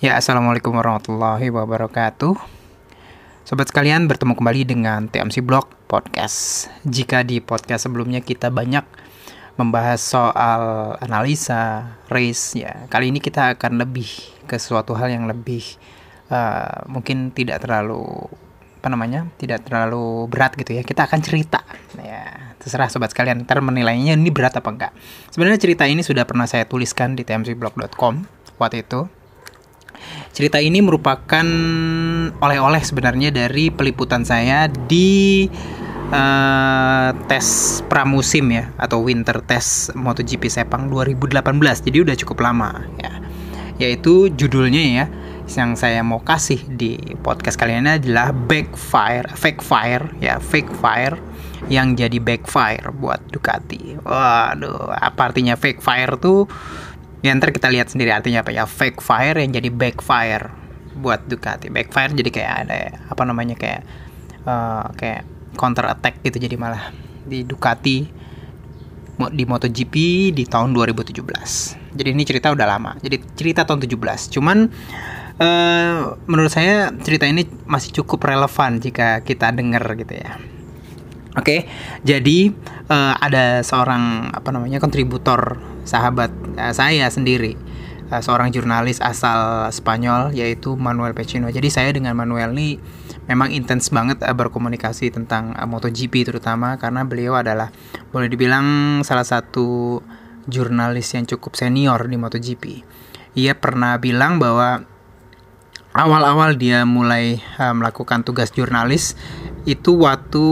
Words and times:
Ya, 0.00 0.16
Assalamualaikum 0.16 0.72
warahmatullahi 0.72 1.52
wabarakatuh. 1.52 2.32
Sobat 3.44 3.68
sekalian, 3.68 4.08
bertemu 4.08 4.32
kembali 4.32 4.64
dengan 4.64 5.04
TMC 5.12 5.44
Blog 5.44 5.68
Podcast. 5.92 6.72
Jika 6.88 7.20
di 7.20 7.44
podcast 7.44 7.84
sebelumnya 7.84 8.24
kita 8.24 8.48
banyak 8.48 8.80
membahas 9.60 10.00
soal 10.00 10.96
analisa, 11.04 12.00
race, 12.08 12.56
ya, 12.56 12.88
kali 12.88 13.12
ini 13.12 13.20
kita 13.20 13.60
akan 13.60 13.76
lebih 13.76 14.08
ke 14.48 14.56
suatu 14.56 14.96
hal 14.96 15.12
yang 15.12 15.28
lebih 15.28 15.60
uh, 16.32 16.88
mungkin 16.88 17.28
tidak 17.36 17.60
terlalu 17.60 18.00
apa 18.80 18.88
namanya, 18.88 19.28
tidak 19.36 19.68
terlalu 19.68 20.24
berat 20.32 20.56
gitu 20.56 20.80
ya. 20.80 20.80
Kita 20.80 21.12
akan 21.12 21.20
cerita, 21.20 21.60
ya, 22.00 22.56
terserah 22.56 22.88
sobat 22.88 23.12
sekalian. 23.12 23.44
Ntar 23.44 23.60
menilainya 23.60 24.16
ini 24.16 24.32
berat 24.32 24.56
apa 24.56 24.72
enggak. 24.72 24.96
Sebenarnya 25.28 25.60
cerita 25.60 25.84
ini 25.84 26.00
sudah 26.00 26.24
pernah 26.24 26.48
saya 26.48 26.64
tuliskan 26.64 27.20
di 27.20 27.28
tmcblog.com 27.28 28.24
waktu 28.56 28.80
itu 28.80 29.19
Cerita 30.30 30.62
ini 30.62 30.80
merupakan 30.80 31.46
oleh-oleh 32.38 32.82
sebenarnya 32.82 33.34
dari 33.34 33.68
peliputan 33.68 34.22
saya 34.22 34.66
di 34.68 35.48
uh, 36.10 37.10
tes 37.26 37.80
pramusim 37.86 38.50
ya 38.50 38.70
atau 38.76 39.02
winter 39.02 39.42
test 39.42 39.94
MotoGP 39.94 40.50
Sepang 40.50 40.90
2018. 40.90 41.86
Jadi 41.86 41.98
udah 42.02 42.16
cukup 42.18 42.44
lama 42.44 42.84
ya. 43.00 43.12
Yaitu 43.80 44.28
judulnya 44.36 44.82
ya 44.84 45.06
yang 45.50 45.74
saya 45.74 46.06
mau 46.06 46.22
kasih 46.22 46.62
di 46.70 46.94
podcast 47.26 47.58
kali 47.58 47.74
ini 47.74 47.98
adalah 47.98 48.30
backfire, 48.30 49.26
fake 49.34 49.62
fire 49.64 50.06
ya, 50.22 50.38
fake 50.38 50.70
fire 50.78 51.18
yang 51.66 51.98
jadi 51.98 52.22
backfire 52.22 52.94
buat 52.94 53.18
Ducati. 53.34 53.98
Waduh, 54.00 54.94
apa 54.94 55.32
artinya 55.32 55.58
fake 55.58 55.82
fire 55.82 56.14
tuh? 56.16 56.46
Ya 57.20 57.36
ntar 57.36 57.52
kita 57.52 57.68
lihat 57.68 57.92
sendiri 57.92 58.12
artinya 58.12 58.44
apa 58.44 58.52
ya. 58.52 58.64
Fake 58.64 59.00
fire 59.04 59.36
yang 59.36 59.52
jadi 59.52 59.68
backfire 59.72 60.52
buat 60.96 61.24
Ducati. 61.28 61.72
Backfire 61.72 62.12
jadi 62.12 62.30
kayak 62.32 62.54
ada 62.66 62.80
apa 63.08 63.22
namanya 63.24 63.56
kayak 63.56 63.82
uh, 64.44 64.90
kayak 64.96 65.24
counter 65.56 65.86
attack 65.88 66.22
gitu 66.24 66.40
jadi 66.40 66.56
malah 66.56 66.92
di 67.26 67.44
Ducati 67.44 67.98
di 69.20 69.44
MotoGP 69.44 69.94
di 70.32 70.48
tahun 70.48 70.72
2017 70.72 71.80
jadi 71.94 72.08
ini 72.14 72.22
cerita 72.22 72.54
udah 72.54 72.66
lama. 72.66 72.96
Jadi 73.02 73.16
cerita 73.34 73.66
tahun 73.66 73.82
17 73.82 74.34
cuman 74.38 74.58
uh, 75.42 75.98
menurut 76.30 76.52
saya 76.52 76.94
cerita 77.02 77.26
ini 77.26 77.46
masih 77.66 78.02
cukup 78.02 78.22
relevan 78.22 78.78
jika 78.78 79.22
kita 79.26 79.50
dengar 79.50 79.82
gitu 79.98 80.14
ya. 80.14 80.38
Oke, 81.38 81.46
okay, 81.46 81.60
jadi 82.02 82.50
uh, 82.90 83.14
ada 83.22 83.62
seorang 83.62 84.34
apa 84.34 84.50
namanya 84.50 84.82
kontributor 84.82 85.62
sahabat 85.90 86.30
uh, 86.54 86.70
saya 86.70 87.10
sendiri, 87.10 87.58
uh, 88.14 88.22
seorang 88.22 88.54
jurnalis 88.54 89.02
asal 89.02 89.66
Spanyol 89.74 90.30
yaitu 90.30 90.78
Manuel 90.78 91.10
Pecino. 91.10 91.50
Jadi 91.50 91.66
saya 91.66 91.90
dengan 91.90 92.14
Manuel 92.14 92.54
ini 92.54 92.78
memang 93.26 93.50
intens 93.50 93.90
banget 93.90 94.22
uh, 94.22 94.30
berkomunikasi 94.30 95.10
tentang 95.10 95.58
uh, 95.58 95.66
MotoGP 95.66 96.30
terutama 96.30 96.78
karena 96.78 97.02
beliau 97.02 97.34
adalah 97.34 97.74
boleh 98.14 98.30
dibilang 98.30 99.00
salah 99.02 99.26
satu 99.26 99.98
jurnalis 100.46 101.10
yang 101.18 101.26
cukup 101.26 101.58
senior 101.58 102.06
di 102.06 102.14
MotoGP. 102.14 102.64
Ia 103.34 103.58
pernah 103.58 103.98
bilang 103.98 104.38
bahwa 104.38 104.82
awal-awal 105.94 106.54
dia 106.54 106.86
mulai 106.86 107.42
uh, 107.58 107.74
melakukan 107.74 108.22
tugas 108.22 108.54
jurnalis 108.54 109.18
itu 109.68 109.92
waktu 110.00 110.46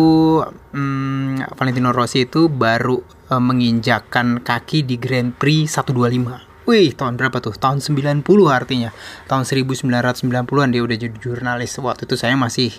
um, 0.74 1.40
Valentino 1.56 1.94
Rossi 1.94 2.28
itu 2.28 2.50
baru 2.50 3.00
uh, 3.28 3.40
menginjakan 3.40 4.40
kaki 4.40 4.84
di 4.84 4.96
Grand 4.96 5.32
Prix 5.36 5.68
125. 5.76 6.68
Wih, 6.68 6.92
tahun 6.92 7.16
berapa 7.16 7.40
tuh? 7.40 7.56
Tahun 7.56 7.80
90 7.80 8.24
artinya. 8.52 8.92
Tahun 9.24 9.44
1990-an 9.48 10.68
dia 10.68 10.82
udah 10.84 10.96
jadi 11.00 11.16
jurnalis. 11.16 11.80
Waktu 11.80 12.04
itu 12.04 12.16
saya 12.20 12.36
masih 12.36 12.76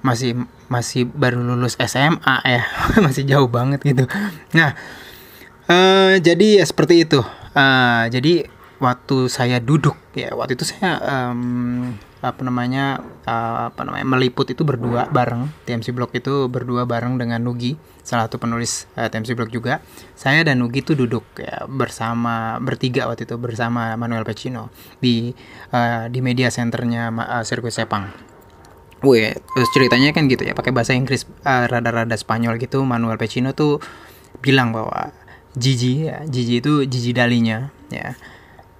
masih 0.00 0.48
masih 0.72 1.04
baru 1.04 1.44
lulus 1.44 1.76
SMA 1.84 2.36
ya. 2.48 2.64
masih 3.04 3.28
jauh 3.28 3.48
banget 3.52 3.84
gitu. 3.84 4.08
Nah, 4.56 4.72
uh, 5.68 6.16
jadi 6.16 6.60
ya 6.60 6.64
seperti 6.64 7.04
itu. 7.04 7.20
Uh, 7.52 8.08
jadi 8.08 8.48
waktu 8.80 9.28
saya 9.28 9.60
duduk 9.60 9.94
ya 10.16 10.32
waktu 10.32 10.56
itu 10.56 10.64
saya 10.64 10.96
um, 11.04 11.92
apa 12.20 12.44
namanya 12.44 13.00
uh, 13.24 13.72
apa 13.72 13.80
namanya 13.80 14.04
meliput 14.04 14.48
itu 14.52 14.60
berdua 14.60 15.08
bareng. 15.08 15.48
TMC 15.64 15.96
Blog 15.96 16.12
itu 16.12 16.48
berdua 16.52 16.84
bareng 16.84 17.16
dengan 17.16 17.40
Nugi 17.40 17.80
salah 18.04 18.28
satu 18.28 18.36
penulis 18.36 18.84
uh, 18.96 19.04
eh, 19.04 19.08
TMC 19.08 19.32
Blog 19.32 19.48
juga. 19.48 19.80
Saya 20.12 20.44
dan 20.44 20.60
Nugi 20.60 20.84
itu 20.84 20.92
duduk 20.92 21.24
ya 21.40 21.64
bersama 21.64 22.60
bertiga 22.60 23.08
waktu 23.08 23.24
itu 23.24 23.40
bersama 23.40 23.96
Manuel 23.96 24.28
Pacino 24.28 24.68
di 25.00 25.32
uh, 25.72 26.12
di 26.12 26.20
media 26.20 26.52
centernya 26.52 27.08
uh, 27.08 27.44
sirkuit 27.44 27.72
Sepang. 27.72 28.12
Wih, 29.00 29.32
terus 29.32 29.68
ceritanya 29.72 30.12
kan 30.12 30.28
gitu 30.28 30.44
ya, 30.44 30.52
pakai 30.52 30.76
bahasa 30.76 30.92
Inggris 30.92 31.24
rada 31.40 31.80
rada-rada 31.80 32.20
Spanyol 32.20 32.60
gitu. 32.60 32.84
Manuel 32.84 33.16
Pacino 33.16 33.56
tuh 33.56 33.80
bilang 34.44 34.76
bahwa 34.76 35.16
Gigi, 35.56 36.04
ya, 36.04 36.20
Gigi 36.28 36.60
itu 36.60 36.84
Gigi 36.84 37.16
Dalinya, 37.16 37.72
ya 37.88 38.12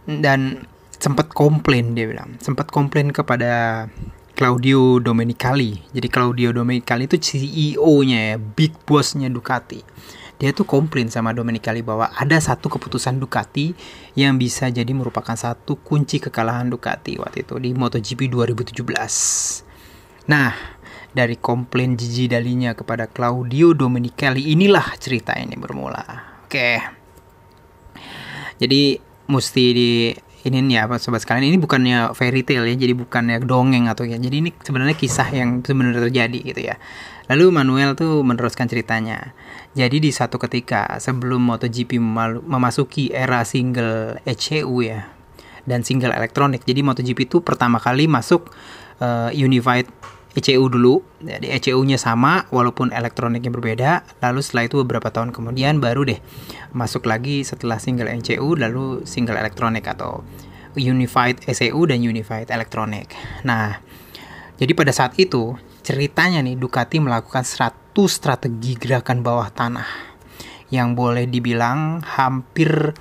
dan 0.06 0.68
sempat 1.00 1.32
komplain 1.32 1.96
dia 1.96 2.06
bilang. 2.08 2.36
Sempat 2.40 2.68
komplain 2.72 3.10
kepada 3.10 3.86
Claudio 4.36 5.00
Domenicali. 5.00 5.92
Jadi 5.92 6.08
Claudio 6.08 6.52
Domenicali 6.56 7.04
itu 7.04 7.20
CEO-nya 7.20 8.32
ya 8.32 8.36
big 8.40 8.72
boss-nya 8.88 9.28
Ducati. 9.28 9.80
Dia 10.40 10.56
tuh 10.56 10.64
komplain 10.64 11.12
sama 11.12 11.36
Domenicali 11.36 11.84
bahwa 11.84 12.08
ada 12.16 12.40
satu 12.40 12.72
keputusan 12.72 13.20
Ducati 13.20 13.76
yang 14.16 14.40
bisa 14.40 14.72
jadi 14.72 14.88
merupakan 14.96 15.36
satu 15.36 15.76
kunci 15.76 16.16
kekalahan 16.16 16.72
Ducati 16.72 17.20
waktu 17.20 17.44
itu 17.44 17.60
di 17.60 17.76
MotoGP 17.76 18.32
2017 18.32 19.68
nah 20.30 20.54
dari 21.10 21.34
komplain 21.36 21.98
Gigi 21.98 22.30
Dalinya 22.30 22.72
kepada 22.72 23.10
Claudio 23.10 23.74
Domenicali 23.74 24.54
inilah 24.54 24.94
cerita 24.96 25.34
ini 25.34 25.58
bermula. 25.58 26.06
Oke. 26.46 26.78
Jadi 28.62 29.09
mesti 29.30 29.64
di 29.72 29.90
ini 30.44 30.74
ya 30.74 30.90
sobat 30.98 31.22
sekalian. 31.22 31.54
Ini 31.54 31.58
bukannya 31.60 31.98
fairy 32.16 32.42
tale 32.42 32.72
ya 32.72 32.76
jadi 32.76 32.96
bukannya 32.96 33.44
dongeng 33.46 33.86
atau 33.86 34.02
ya. 34.02 34.18
Jadi 34.18 34.36
ini 34.42 34.50
sebenarnya 34.56 34.96
kisah 34.98 35.28
yang 35.30 35.62
sebenarnya 35.62 36.10
terjadi 36.10 36.38
gitu 36.42 36.60
ya. 36.60 36.76
Lalu 37.30 37.54
Manuel 37.54 37.94
tuh 37.94 38.26
meneruskan 38.26 38.66
ceritanya. 38.66 39.36
Jadi 39.78 40.02
di 40.02 40.10
satu 40.10 40.40
ketika 40.42 40.98
sebelum 40.98 41.46
MotoGP 41.46 42.02
memasuki 42.42 43.14
era 43.14 43.46
single 43.46 44.18
ECU 44.26 44.82
ya 44.82 45.20
dan 45.68 45.84
single 45.84 46.10
elektronik 46.10 46.64
jadi 46.64 46.80
MotoGP 46.80 47.28
itu 47.28 47.38
pertama 47.44 47.78
kali 47.78 48.08
masuk 48.08 48.48
uh, 48.98 49.30
unified 49.34 49.88
ECU 50.30 50.70
dulu. 50.70 51.02
Jadi 51.18 51.50
ECU-nya 51.50 51.98
sama 51.98 52.46
walaupun 52.54 52.94
elektroniknya 52.94 53.50
berbeda. 53.50 53.90
Lalu 54.22 54.40
setelah 54.40 54.64
itu 54.70 54.76
beberapa 54.86 55.10
tahun 55.10 55.34
kemudian 55.34 55.82
baru 55.82 56.06
deh 56.06 56.20
masuk 56.70 57.10
lagi 57.10 57.42
setelah 57.42 57.82
single 57.82 58.06
ECU 58.06 58.54
lalu 58.54 59.02
single 59.02 59.34
elektronik 59.34 59.84
atau 59.90 60.22
unified 60.78 61.42
ECU 61.50 61.82
dan 61.90 61.98
unified 61.98 62.46
elektronik. 62.46 63.10
Nah 63.42 63.82
jadi 64.54 64.72
pada 64.76 64.94
saat 64.94 65.18
itu 65.18 65.58
ceritanya 65.82 66.44
nih 66.44 66.54
Ducati 66.54 67.02
melakukan 67.02 67.42
100 67.42 67.96
strategi 68.06 68.78
gerakan 68.78 69.24
bawah 69.26 69.50
tanah 69.50 69.88
yang 70.70 70.94
boleh 70.94 71.26
dibilang 71.26 72.06
hampir 72.06 72.94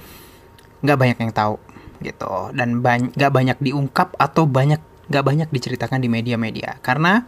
nggak 0.82 0.98
banyak 0.98 1.18
yang 1.22 1.34
tahu 1.36 1.56
gitu. 2.02 2.50
Dan 2.58 2.82
nggak 2.82 3.32
banyak 3.32 3.58
diungkap 3.62 4.18
atau 4.18 4.50
banyak 4.50 4.82
nggak 5.10 5.24
banyak 5.26 5.50
diceritakan 5.50 6.00
di 6.00 6.08
media-media 6.08 6.78
karena 6.80 7.26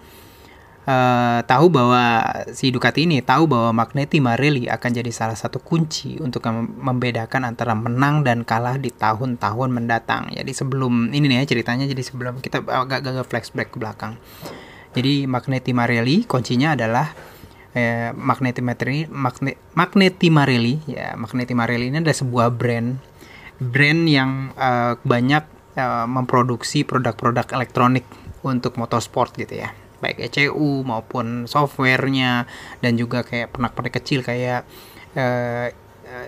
uh, 0.86 1.40
tahu 1.46 1.66
bahwa 1.70 2.04
si 2.54 2.70
Ducati 2.74 3.06
ini 3.06 3.22
tahu 3.22 3.50
bahwa 3.50 3.84
Magneti 3.84 4.18
Marelli 4.22 4.70
akan 4.70 4.90
jadi 4.94 5.12
salah 5.14 5.38
satu 5.38 5.62
kunci 5.62 6.18
untuk 6.22 6.46
membedakan 6.56 7.46
antara 7.46 7.74
menang 7.78 8.26
dan 8.26 8.46
kalah 8.46 8.78
di 8.78 8.90
tahun-tahun 8.94 9.70
mendatang. 9.70 10.32
Jadi 10.34 10.52
sebelum 10.54 11.14
ini 11.14 11.26
nih 11.28 11.44
ya 11.44 11.58
ceritanya 11.58 11.86
jadi 11.90 12.02
sebelum 12.02 12.42
kita 12.42 12.64
agak-agak 12.66 13.26
flashback 13.28 13.74
ke 13.74 13.78
belakang. 13.82 14.18
Jadi 14.92 15.24
Magneti 15.26 15.72
Marelli 15.72 16.28
kuncinya 16.28 16.76
adalah 16.76 17.08
eh, 17.72 18.12
Magneti 18.12 18.60
Marelli 18.60 19.08
Magne, 19.08 19.56
Magneti 19.76 20.28
Marelli 20.28 20.76
ya 20.88 21.16
Magneti 21.16 21.56
Marelli 21.56 21.88
ini 21.88 22.04
adalah 22.04 22.18
sebuah 22.18 22.48
brand 22.52 23.00
brand 23.62 24.02
yang 24.10 24.52
uh, 24.58 24.98
banyak 25.06 25.61
uh, 25.78 26.06
memproduksi 26.08 26.84
produk-produk 26.84 27.48
elektronik 27.56 28.06
untuk 28.42 28.76
motorsport 28.76 29.36
gitu 29.38 29.62
ya. 29.62 29.72
Baik 30.02 30.18
ECU 30.32 30.82
maupun 30.82 31.46
softwarenya 31.46 32.50
dan 32.82 32.98
juga 32.98 33.22
kayak 33.22 33.54
pernak-pernik 33.54 33.94
kecil 34.02 34.26
kayak 34.26 34.66
uh, 35.14 35.70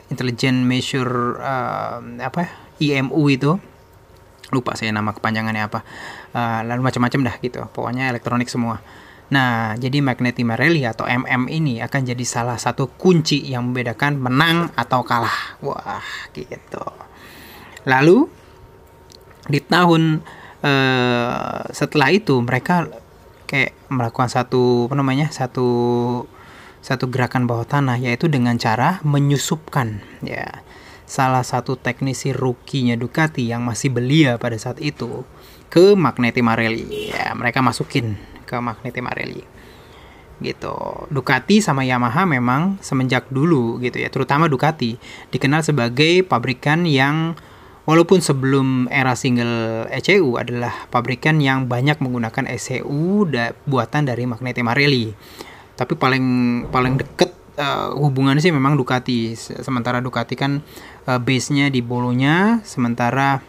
intelligent 0.07 0.63
measure 0.63 1.41
uh, 1.41 1.99
apa 2.21 2.47
IMU 2.77 3.23
itu. 3.33 3.57
Lupa 4.53 4.77
saya 4.77 4.93
nama 4.93 5.09
kepanjangannya 5.09 5.63
apa. 5.65 5.81
Uh, 6.29 6.61
lalu 6.69 6.85
macam-macam 6.85 7.33
dah 7.33 7.35
gitu. 7.41 7.59
Pokoknya 7.73 8.13
elektronik 8.13 8.47
semua. 8.47 8.77
Nah, 9.33 9.73
jadi 9.81 9.97
Magneti 10.03 10.45
Marelli 10.45 10.85
atau 10.85 11.09
MM 11.09 11.49
ini 11.49 11.81
akan 11.81 12.01
jadi 12.05 12.21
salah 12.21 12.61
satu 12.61 12.85
kunci 12.93 13.41
yang 13.41 13.73
membedakan 13.73 14.21
menang 14.21 14.69
atau 14.77 15.01
kalah. 15.01 15.57
Wah, 15.65 16.05
gitu. 16.37 16.85
Lalu 17.89 18.29
di 19.47 19.59
tahun 19.59 20.23
uh, 20.63 21.67
setelah 21.71 22.09
itu 22.11 22.39
mereka 22.39 22.87
kayak 23.47 23.75
melakukan 23.91 24.31
satu 24.31 24.89
apa 24.89 24.95
namanya 24.97 25.29
satu 25.29 25.69
satu 26.83 27.07
gerakan 27.07 27.47
bawah 27.47 27.63
tanah 27.63 27.95
yaitu 27.95 28.27
dengan 28.27 28.59
cara 28.59 28.99
menyusupkan 29.07 30.03
ya. 30.23 30.63
Salah 31.03 31.43
satu 31.43 31.77
teknisi 31.77 32.31
rukinya 32.31 32.95
Ducati 32.95 33.45
yang 33.45 33.61
masih 33.61 33.91
belia 33.91 34.39
pada 34.39 34.55
saat 34.55 34.79
itu 34.79 35.27
ke 35.67 35.93
Magneti 35.93 36.41
Marelli. 36.41 37.11
Ya 37.11 37.31
mereka 37.35 37.59
masukin 37.63 38.17
ke 38.47 38.55
Magneti 38.59 38.99
Marelli. 38.99 39.43
Gitu. 40.43 40.75
Ducati 41.07 41.63
sama 41.63 41.87
Yamaha 41.87 42.27
memang 42.27 42.81
semenjak 42.83 43.31
dulu 43.31 43.79
gitu 43.79 44.01
ya 44.01 44.11
terutama 44.11 44.51
Ducati 44.51 44.99
dikenal 45.31 45.63
sebagai 45.63 46.25
pabrikan 46.27 46.83
yang 46.83 47.37
walaupun 47.83 48.23
sebelum 48.23 48.87
era 48.87 49.13
single 49.15 49.87
ECU 49.91 50.39
adalah 50.39 50.87
pabrikan 50.87 51.39
yang 51.43 51.67
banyak 51.67 51.99
menggunakan 51.99 52.47
ECU 52.47 53.27
da 53.27 53.51
buatan 53.67 54.07
dari 54.07 54.23
Magneti 54.23 54.61
Marelli. 54.63 55.11
Tapi 55.73 55.93
paling 55.97 56.25
paling 56.69 56.93
deket 57.01 57.33
uh, 57.59 57.91
hubungannya 57.97 58.39
sih 58.39 58.53
memang 58.53 58.79
Ducati. 58.79 59.35
Sementara 59.35 59.99
Ducati 59.99 60.37
kan 60.39 60.63
uh, 61.09 61.19
base-nya 61.19 61.67
di 61.67 61.83
Bolonya 61.83 62.63
sementara 62.63 63.43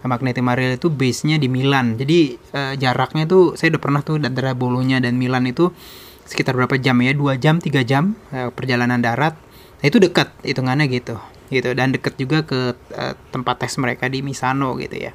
Magneti 0.00 0.40
Marelli 0.40 0.80
itu 0.80 0.88
base-nya 0.88 1.36
di 1.36 1.50
Milan. 1.50 1.98
Jadi 1.98 2.36
uh, 2.54 2.74
jaraknya 2.78 3.26
tuh 3.26 3.58
saya 3.58 3.74
udah 3.76 3.82
pernah 3.82 4.00
tuh 4.04 4.22
antara 4.22 4.54
Bolonya 4.54 5.02
dan 5.02 5.18
Milan 5.18 5.50
itu 5.50 5.72
sekitar 6.28 6.54
berapa 6.54 6.78
jam 6.78 7.00
ya? 7.02 7.10
Dua 7.16 7.34
jam 7.40 7.58
tiga 7.58 7.82
jam 7.82 8.14
uh, 8.30 8.54
perjalanan 8.54 9.02
darat. 9.02 9.34
Nah, 9.80 9.86
itu 9.88 9.96
dekat 9.96 10.28
hitungannya 10.44 10.84
gitu 10.92 11.16
gitu 11.50 11.74
dan 11.74 11.90
deket 11.90 12.14
juga 12.16 12.46
ke 12.46 12.72
uh, 12.94 13.14
tempat 13.34 13.66
tes 13.66 13.74
mereka 13.76 14.06
di 14.06 14.22
Misano 14.22 14.78
gitu 14.78 14.96
ya. 14.96 15.12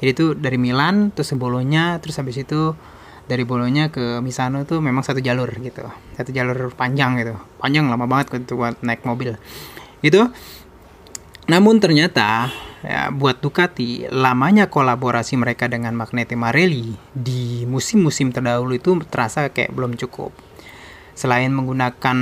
Jadi 0.00 0.10
itu 0.10 0.26
dari 0.34 0.58
Milan 0.58 1.12
terus 1.14 1.30
ke 1.32 1.36
Bolonya 1.38 2.00
terus 2.00 2.18
habis 2.18 2.40
itu 2.40 2.74
dari 3.24 3.44
Bolonya 3.44 3.88
ke 3.88 4.20
Misano 4.20 4.64
itu 4.64 4.80
memang 4.80 5.00
satu 5.00 5.20
jalur 5.20 5.48
gitu 5.60 5.84
satu 6.16 6.30
jalur 6.32 6.72
panjang 6.74 7.20
gitu. 7.20 7.36
Panjang 7.60 7.88
lama 7.88 8.08
banget 8.08 8.32
untuk 8.36 8.64
buat 8.64 8.76
naik 8.80 9.04
mobil. 9.04 9.36
Itu 10.04 10.32
namun 11.44 11.76
ternyata 11.76 12.48
ya, 12.80 13.12
buat 13.12 13.40
Ducati 13.40 14.08
lamanya 14.08 14.72
kolaborasi 14.72 15.36
mereka 15.36 15.68
dengan 15.68 15.92
Magneti 15.92 16.36
Marelli 16.36 16.96
di 17.12 17.68
musim-musim 17.68 18.32
terdahulu 18.32 18.76
itu 18.76 18.96
terasa 19.08 19.52
kayak 19.52 19.72
belum 19.72 19.96
cukup. 20.00 20.32
Selain 21.14 21.52
menggunakan 21.52 22.18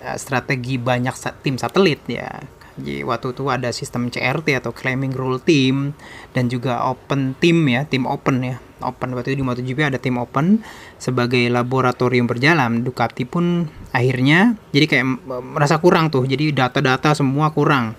eh, 0.00 0.18
strategi 0.18 0.80
banyak 0.80 1.14
tim 1.44 1.60
satelit 1.60 2.00
ya 2.08 2.28
jadi 2.74 3.06
waktu 3.06 3.38
itu 3.38 3.44
ada 3.46 3.70
sistem 3.70 4.10
CRT 4.10 4.58
atau 4.58 4.74
claiming 4.74 5.14
rule 5.14 5.38
team 5.38 5.94
dan 6.34 6.50
juga 6.50 6.82
open 6.90 7.38
team 7.38 7.62
ya, 7.70 7.86
tim 7.86 8.02
open 8.02 8.42
ya. 8.42 8.58
Open 8.82 9.14
waktu 9.14 9.32
itu 9.32 9.40
di 9.40 9.46
MotoGP 9.46 9.94
ada 9.94 9.98
tim 10.02 10.18
open 10.18 10.60
sebagai 10.98 11.46
laboratorium 11.46 12.26
berjalan. 12.26 12.82
Ducati 12.82 13.22
pun 13.24 13.70
akhirnya 13.94 14.58
jadi 14.74 14.90
kayak 14.90 15.06
merasa 15.54 15.78
kurang 15.78 16.10
tuh. 16.10 16.26
Jadi 16.26 16.50
data-data 16.50 17.14
semua 17.14 17.54
kurang. 17.54 17.94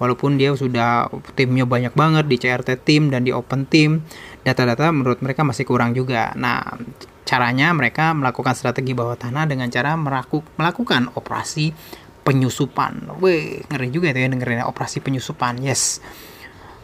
Walaupun 0.00 0.40
dia 0.40 0.54
sudah 0.56 1.12
timnya 1.36 1.68
banyak 1.68 1.92
banget 1.92 2.24
di 2.24 2.40
CRT 2.40 2.88
team 2.88 3.12
dan 3.12 3.20
di 3.20 3.36
open 3.36 3.68
team, 3.68 4.00
data-data 4.46 4.88
menurut 4.94 5.20
mereka 5.20 5.44
masih 5.44 5.68
kurang 5.68 5.92
juga. 5.92 6.32
Nah, 6.40 6.80
caranya 7.28 7.68
mereka 7.76 8.16
melakukan 8.16 8.56
strategi 8.56 8.96
bawah 8.96 9.20
tanah 9.20 9.44
dengan 9.44 9.68
cara 9.68 10.00
melakukan 10.56 11.12
operasi 11.20 11.76
penyusupan. 12.30 13.18
Wih, 13.18 13.66
ngeri 13.66 13.90
juga 13.90 14.14
itu 14.14 14.22
ya 14.22 14.30
dengerin 14.30 14.62
operasi 14.62 15.02
penyusupan. 15.02 15.58
Yes. 15.58 15.98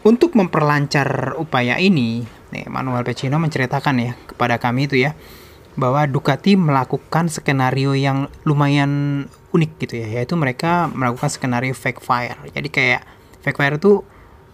Untuk 0.03 0.35
memperlancar 0.35 1.39
upaya 1.39 1.79
ini, 1.79 2.27
nih 2.51 2.67
Manuel 2.67 3.07
Pecino 3.07 3.39
menceritakan 3.39 3.95
ya 4.03 4.11
kepada 4.27 4.59
kami 4.59 4.91
itu 4.91 4.99
ya 4.99 5.15
bahwa 5.79 6.03
Ducati 6.09 6.59
melakukan 6.59 7.31
skenario 7.31 7.95
yang 7.95 8.27
lumayan 8.43 9.23
unik 9.55 9.71
gitu 9.87 10.03
ya, 10.03 10.19
yaitu 10.19 10.35
mereka 10.35 10.91
melakukan 10.91 11.31
skenario 11.31 11.71
fake 11.71 12.03
fire. 12.03 12.35
Jadi 12.51 12.67
kayak 12.67 13.01
fake 13.45 13.55
fire 13.55 13.77
itu 13.79 14.03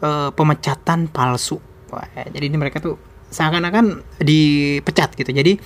e, 0.04 0.30
pemecatan 0.36 1.10
palsu. 1.10 1.58
Wah, 1.90 2.06
jadi 2.28 2.46
ini 2.52 2.58
mereka 2.60 2.84
tuh 2.84 3.00
seakan-akan 3.34 4.04
dipecat 4.22 5.16
gitu. 5.16 5.32
Jadi 5.32 5.58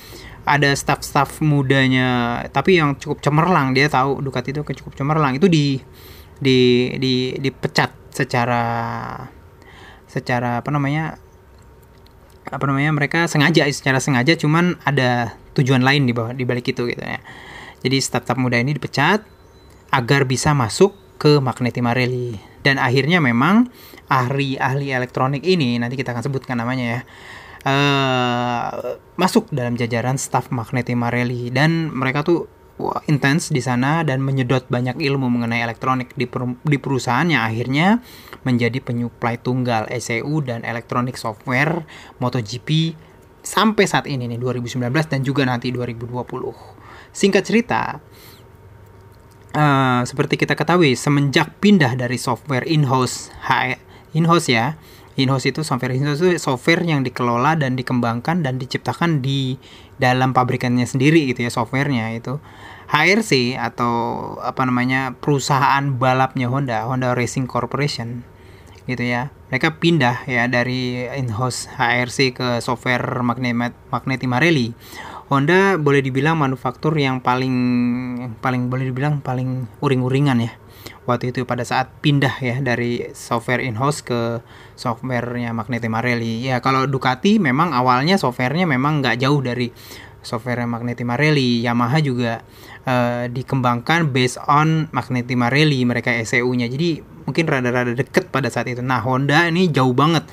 ada 0.47 0.71
staff-staff 0.71 1.44
mudanya 1.44 2.41
tapi 2.55 2.79
yang 2.79 2.95
cukup 2.95 3.19
cemerlang 3.19 3.75
dia 3.75 3.91
tahu 3.91 4.23
Ducati 4.23 4.55
itu 4.55 4.63
cukup 4.63 4.95
cemerlang. 4.95 5.35
Itu 5.35 5.51
di 5.51 5.77
di 6.39 6.91
di 6.95 7.35
dipecat 7.38 8.15
secara 8.15 8.63
secara 10.07 10.63
apa 10.63 10.69
namanya 10.71 11.19
apa 12.47 12.63
namanya 12.63 12.95
mereka 12.95 13.27
sengaja 13.27 13.67
secara 13.67 13.99
sengaja 13.99 14.39
cuman 14.39 14.79
ada 14.88 15.35
tujuan 15.59 15.83
lain 15.83 16.07
di 16.07 16.15
bawah 16.15 16.31
di 16.31 16.47
balik 16.47 16.71
itu 16.71 16.88
gitu 16.88 17.03
ya. 17.03 17.19
Jadi 17.83 17.97
staff-staff 17.99 18.39
muda 18.39 18.57
ini 18.57 18.73
dipecat 18.73 19.21
agar 19.91 20.23
bisa 20.23 20.55
masuk 20.55 20.95
ke 21.21 21.38
Magneti 21.44 21.83
Marelli 21.83 22.39
dan 22.61 22.77
akhirnya 22.77 23.19
memang 23.19 23.67
ahli-ahli 24.07 24.91
elektronik 24.91 25.44
ini 25.44 25.79
nanti 25.79 25.99
kita 25.99 26.15
akan 26.15 26.23
sebutkan 26.23 26.59
namanya 26.59 26.85
ya 26.85 27.01
uh, 27.65 28.98
masuk 29.18 29.50
dalam 29.50 29.74
jajaran 29.80 30.19
staff 30.19 30.54
Magneti 30.54 30.94
Marelli 30.94 31.50
dan 31.50 31.89
mereka 31.89 32.21
tuh 32.21 32.45
wah, 32.77 33.01
intens 33.09 33.50
di 33.50 33.62
sana 33.62 34.06
dan 34.06 34.21
menyedot 34.21 34.65
banyak 34.69 35.01
ilmu 35.01 35.27
mengenai 35.30 35.65
elektronik 35.65 36.13
di, 36.13 36.30
per, 36.30 36.45
di 36.62 36.77
perusahaan 36.77 37.25
yang 37.25 37.44
akhirnya 37.45 38.01
menjadi 38.45 38.77
penyuplai 38.81 39.42
tunggal 39.42 39.89
ECU 39.89 40.45
dan 40.45 40.62
elektronik 40.62 41.18
software 41.18 41.83
MotoGP 42.21 42.94
sampai 43.42 43.86
saat 43.88 44.06
ini 44.06 44.27
nih 44.27 44.38
2019 44.38 44.92
dan 44.92 45.21
juga 45.24 45.48
nanti 45.48 45.71
2020. 45.71 46.27
Singkat 47.15 47.44
cerita, 47.48 47.98
uh, 49.56 50.01
seperti 50.04 50.36
kita 50.36 50.54
ketahui 50.54 50.94
semenjak 50.94 51.56
pindah 51.63 51.95
dari 51.95 52.19
software 52.19 52.68
in-house 52.68 53.31
in-house 54.13 54.48
ya 54.51 54.75
in-house 55.17 55.49
itu 55.49 55.65
software 55.65 55.97
in-house 55.97 56.21
itu 56.21 56.37
software 56.37 56.85
yang 56.85 57.01
dikelola 57.01 57.57
dan 57.57 57.73
dikembangkan 57.73 58.45
dan 58.45 58.61
diciptakan 58.61 59.19
di 59.25 59.57
dalam 59.97 60.31
pabrikannya 60.31 60.85
sendiri 60.85 61.25
gitu 61.33 61.43
ya 61.43 61.51
softwarenya 61.51 62.13
itu. 62.13 62.37
HRC 62.87 63.59
atau 63.59 63.91
apa 64.39 64.63
namanya 64.63 65.11
perusahaan 65.19 65.83
balapnya 65.99 66.47
Honda 66.47 66.87
Honda 66.87 67.11
Racing 67.11 67.49
Corporation 67.49 68.23
gitu 68.87 69.03
ya. 69.03 69.35
Mereka 69.51 69.83
pindah 69.83 70.23
ya 70.23 70.47
dari 70.47 71.03
in-house 71.17 71.67
HRC 71.67 72.37
ke 72.37 72.47
software 72.63 73.03
Magnet 73.25 73.75
Magneti 73.92 74.27
Marelli 74.30 74.71
Honda 75.27 75.75
boleh 75.75 75.99
dibilang 75.99 76.39
manufaktur 76.39 76.95
yang 76.95 77.19
paling 77.19 77.51
paling 78.39 78.71
boleh 78.71 78.87
dibilang 78.87 79.19
paling 79.19 79.68
uring-uringan 79.83 80.39
ya 80.39 80.56
waktu 81.07 81.31
itu 81.31 81.47
pada 81.47 81.64
saat 81.64 81.87
pindah 82.04 82.44
ya 82.44 82.59
dari 82.59 83.09
software 83.16 83.64
in-house 83.64 84.04
ke 84.04 84.44
softwarenya 84.76 85.56
Magneti 85.56 85.87
Marelli. 85.87 86.44
Ya 86.44 86.59
kalau 86.59 86.83
Ducati 86.85 87.40
memang 87.40 87.71
awalnya 87.71 88.19
softwarenya 88.19 88.68
memang 88.68 88.99
nggak 88.99 89.23
jauh 89.23 89.40
dari 89.40 89.71
software 90.19 90.68
Magneti 90.68 91.07
Marelli. 91.07 91.64
Yamaha 91.64 92.04
juga 92.04 92.44
uh, 92.83 93.31
dikembangkan 93.31 94.11
based 94.11 94.37
on 94.52 94.92
Magneti 94.92 95.40
Marelli 95.40 95.87
mereka 95.87 96.11
ECU-nya. 96.11 96.68
Jadi 96.68 96.99
mungkin 97.23 97.47
rada-rada 97.47 97.95
deket 97.95 98.28
pada 98.28 98.52
saat 98.52 98.68
itu. 98.68 98.83
Nah 98.83 98.99
Honda 98.99 99.47
ini 99.47 99.71
jauh 99.71 99.95
banget 99.95 100.28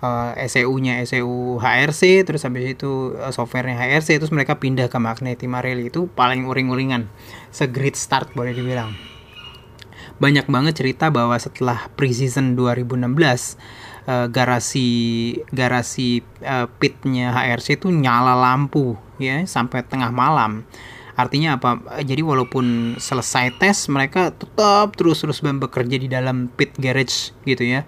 uh, 0.00 0.32
eh, 0.40 0.48
ECU-nya 0.48 1.04
ECU 1.04 1.60
HRC 1.60 2.24
terus 2.24 2.48
habis 2.48 2.76
itu 2.76 3.12
uh, 3.20 3.28
softwarenya 3.28 3.76
HRC 3.76 4.24
terus 4.24 4.32
mereka 4.32 4.56
pindah 4.56 4.88
ke 4.88 4.96
Magneti 4.96 5.44
Marelli 5.44 5.92
itu 5.92 6.08
paling 6.08 6.48
uring-uringan 6.48 7.12
segrid 7.52 7.96
start 7.96 8.32
boleh 8.32 8.56
dibilang 8.56 9.13
banyak 10.18 10.46
banget 10.46 10.74
cerita 10.78 11.10
bahwa 11.10 11.34
setelah 11.36 11.90
preseason 11.98 12.54
2016 12.54 13.06
uh, 14.06 14.26
garasi 14.30 14.88
garasi 15.50 16.22
uh, 16.44 16.70
pitnya 16.78 17.34
HRC 17.34 17.82
itu 17.82 17.88
nyala 17.90 18.38
lampu 18.38 18.94
ya 19.18 19.42
sampai 19.44 19.82
tengah 19.82 20.14
malam. 20.14 20.62
Artinya 21.14 21.62
apa? 21.62 21.78
Jadi 22.02 22.26
walaupun 22.26 22.98
selesai 22.98 23.54
tes 23.62 23.86
mereka 23.86 24.34
tetap 24.34 24.98
terus-terus 24.98 25.38
bekerja 25.42 25.94
di 25.94 26.10
dalam 26.10 26.50
pit 26.50 26.74
garage 26.74 27.30
gitu 27.46 27.62
ya 27.62 27.86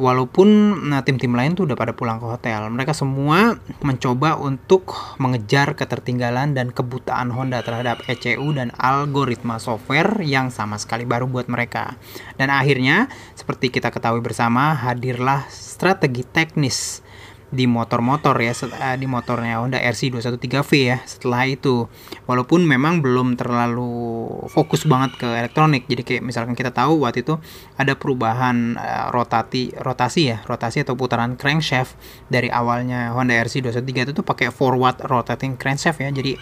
walaupun 0.00 0.48
nah, 0.88 1.04
tim-tim 1.04 1.36
lain 1.36 1.52
tuh 1.52 1.68
udah 1.68 1.76
pada 1.76 1.92
pulang 1.92 2.16
ke 2.16 2.24
hotel, 2.24 2.72
mereka 2.72 2.96
semua 2.96 3.60
mencoba 3.84 4.40
untuk 4.40 4.96
mengejar 5.20 5.76
ketertinggalan 5.76 6.56
dan 6.56 6.72
kebutaan 6.72 7.28
Honda 7.28 7.60
terhadap 7.60 8.00
ECU 8.08 8.56
dan 8.56 8.72
algoritma 8.80 9.60
software 9.60 10.24
yang 10.24 10.48
sama 10.48 10.80
sekali 10.80 11.04
baru 11.04 11.28
buat 11.28 11.52
mereka. 11.52 12.00
Dan 12.40 12.48
akhirnya, 12.48 13.12
seperti 13.36 13.68
kita 13.68 13.92
ketahui 13.92 14.24
bersama, 14.24 14.72
hadirlah 14.72 15.44
strategi 15.52 16.24
teknis 16.24 17.04
di 17.52 17.68
motor-motor 17.68 18.32
ya 18.40 18.56
uh, 18.56 18.96
di 18.96 19.04
motornya 19.04 19.60
Honda 19.60 19.76
RC 19.76 20.08
213V 20.08 20.70
ya 20.80 20.98
setelah 21.04 21.44
itu 21.44 21.84
walaupun 22.24 22.64
memang 22.64 23.04
belum 23.04 23.36
terlalu 23.36 24.32
fokus 24.48 24.88
banget 24.88 25.20
ke 25.20 25.28
elektronik 25.28 25.84
jadi 25.84 26.00
kayak 26.00 26.22
misalkan 26.24 26.56
kita 26.56 26.72
tahu 26.72 27.04
waktu 27.04 27.20
itu 27.20 27.36
ada 27.76 27.92
perubahan 27.92 28.80
uh, 28.80 29.12
rotati 29.12 29.76
rotasi 29.76 30.32
ya 30.32 30.40
rotasi 30.48 30.80
atau 30.80 30.96
putaran 30.96 31.36
crankshaft 31.36 31.92
dari 32.32 32.48
awalnya 32.48 33.12
Honda 33.12 33.36
RC 33.36 33.68
213 33.68 34.08
itu 34.08 34.12
tuh 34.16 34.24
pakai 34.24 34.48
forward 34.48 35.04
rotating 35.04 35.60
crankshaft 35.60 36.00
ya 36.00 36.08
jadi 36.08 36.40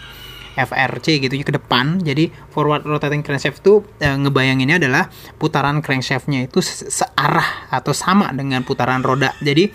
FRC 0.55 1.23
gitu 1.23 1.31
ke 1.47 1.55
depan. 1.55 2.03
Jadi 2.03 2.27
forward 2.51 2.83
rotating 2.83 3.23
crankshaft 3.23 3.63
itu 3.63 3.87
e, 4.03 4.07
ngebayanginnya 4.19 4.83
adalah 4.83 5.07
putaran 5.39 5.79
crankshaftnya 5.79 6.43
itu 6.43 6.59
searah 6.63 7.71
atau 7.71 7.95
sama 7.95 8.35
dengan 8.35 8.67
putaran 8.67 8.99
roda. 8.99 9.31
Jadi 9.39 9.71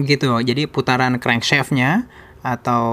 gitu. 0.00 0.38
Jadi 0.40 0.68
putaran 0.70 1.18
crankshaftnya 1.20 2.06
atau 2.42 2.84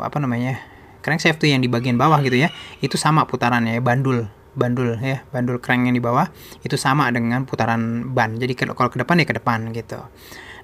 apa 0.00 0.16
namanya 0.16 0.60
crankshaft 1.04 1.42
tuh 1.42 1.50
yang 1.50 1.60
di 1.60 1.68
bagian 1.68 2.00
bawah 2.00 2.16
gitu 2.24 2.40
ya 2.40 2.48
itu 2.80 2.96
sama 2.96 3.28
putarannya 3.28 3.76
ya 3.76 3.82
bandul 3.84 4.30
bandul 4.56 4.96
ya 4.96 5.20
bandul 5.28 5.60
crank 5.60 5.84
yang 5.84 5.92
di 5.92 6.00
bawah 6.00 6.32
itu 6.64 6.76
sama 6.80 7.10
dengan 7.12 7.44
putaran 7.44 8.12
ban. 8.14 8.38
Jadi 8.40 8.56
kalau 8.56 8.88
ke 8.88 8.98
depan 9.00 9.20
ya 9.20 9.26
ke 9.28 9.36
depan 9.36 9.68
gitu. 9.76 10.00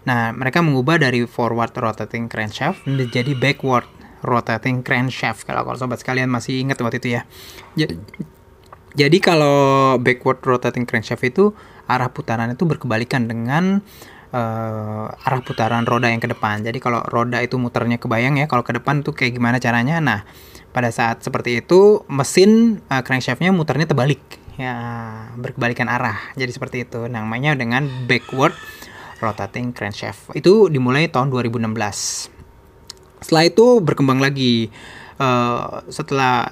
Nah 0.06 0.32
mereka 0.32 0.64
mengubah 0.64 0.96
dari 1.00 1.26
forward 1.28 1.74
rotating 1.76 2.30
crankshaft 2.30 2.86
menjadi 2.88 3.34
backward 3.36 3.84
rotating 4.24 4.82
crankshaft 4.82 5.44
kalau 5.46 5.62
kalau 5.66 5.78
sobat 5.78 6.00
sekalian 6.00 6.30
masih 6.30 6.62
ingat 6.62 6.80
waktu 6.80 7.02
itu 7.02 7.08
ya. 7.18 7.22
Jadi 8.96 9.18
kalau 9.20 9.96
backward 10.00 10.40
rotating 10.42 10.88
crankshaft 10.88 11.22
itu 11.28 11.52
arah 11.88 12.08
putaran 12.12 12.52
itu 12.52 12.64
berkebalikan 12.64 13.28
dengan 13.28 13.84
uh, 14.32 15.06
arah 15.12 15.40
putaran 15.44 15.84
roda 15.84 16.08
yang 16.08 16.20
ke 16.20 16.28
depan. 16.28 16.60
Jadi 16.64 16.78
kalau 16.80 17.00
roda 17.06 17.40
itu 17.40 17.56
muternya 17.56 17.96
kebayang 17.96 18.40
ya, 18.40 18.46
kalau 18.50 18.64
ke 18.64 18.76
depan 18.76 19.00
tuh 19.04 19.16
kayak 19.16 19.36
gimana 19.36 19.56
caranya? 19.62 20.00
Nah, 20.00 20.20
pada 20.72 20.92
saat 20.92 21.24
seperti 21.24 21.60
itu 21.64 22.04
mesin 22.10 22.82
uh, 22.92 23.02
crankshaftnya 23.04 23.52
muternya 23.54 23.88
terbalik, 23.88 24.20
ya 24.60 24.74
berkebalikan 25.36 25.88
arah. 25.88 26.18
Jadi 26.36 26.50
seperti 26.52 26.76
itu. 26.84 27.08
Namanya 27.08 27.56
dengan 27.56 27.88
backward 28.08 28.54
rotating 29.18 29.74
crankshaft. 29.74 30.34
Itu 30.36 30.68
dimulai 30.70 31.08
tahun 31.10 31.32
2016. 31.32 31.74
Setelah 33.24 33.44
itu 33.46 33.66
berkembang 33.82 34.22
lagi. 34.22 34.70
Uh, 35.18 35.82
setelah 35.90 36.46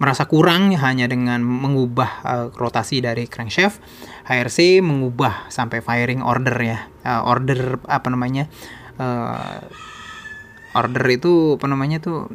merasa 0.00 0.24
kurang 0.24 0.72
hanya 0.72 1.04
dengan 1.04 1.44
mengubah 1.44 2.10
uh, 2.24 2.46
rotasi 2.56 3.04
dari 3.04 3.28
crankshaft, 3.28 3.84
HRC 4.24 4.80
mengubah 4.80 5.52
sampai 5.52 5.84
firing 5.84 6.24
order 6.24 6.56
ya. 6.56 6.88
Uh, 7.04 7.22
order 7.28 7.76
apa 7.84 8.08
namanya? 8.08 8.48
Uh, 8.96 9.60
order 10.72 11.04
itu 11.12 11.60
apa 11.60 11.68
namanya 11.68 12.00
tuh 12.00 12.32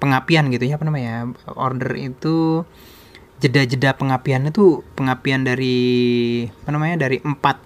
pengapian 0.00 0.48
gitu 0.48 0.64
ya 0.64 0.80
apa 0.80 0.88
namanya? 0.88 1.28
Order 1.52 1.92
itu 2.00 2.64
jeda-jeda 3.44 3.92
pengapian 3.92 4.48
itu 4.48 4.80
pengapian 4.96 5.44
dari 5.44 6.48
apa 6.48 6.70
namanya? 6.72 7.04
dari 7.04 7.20
empat 7.20 7.60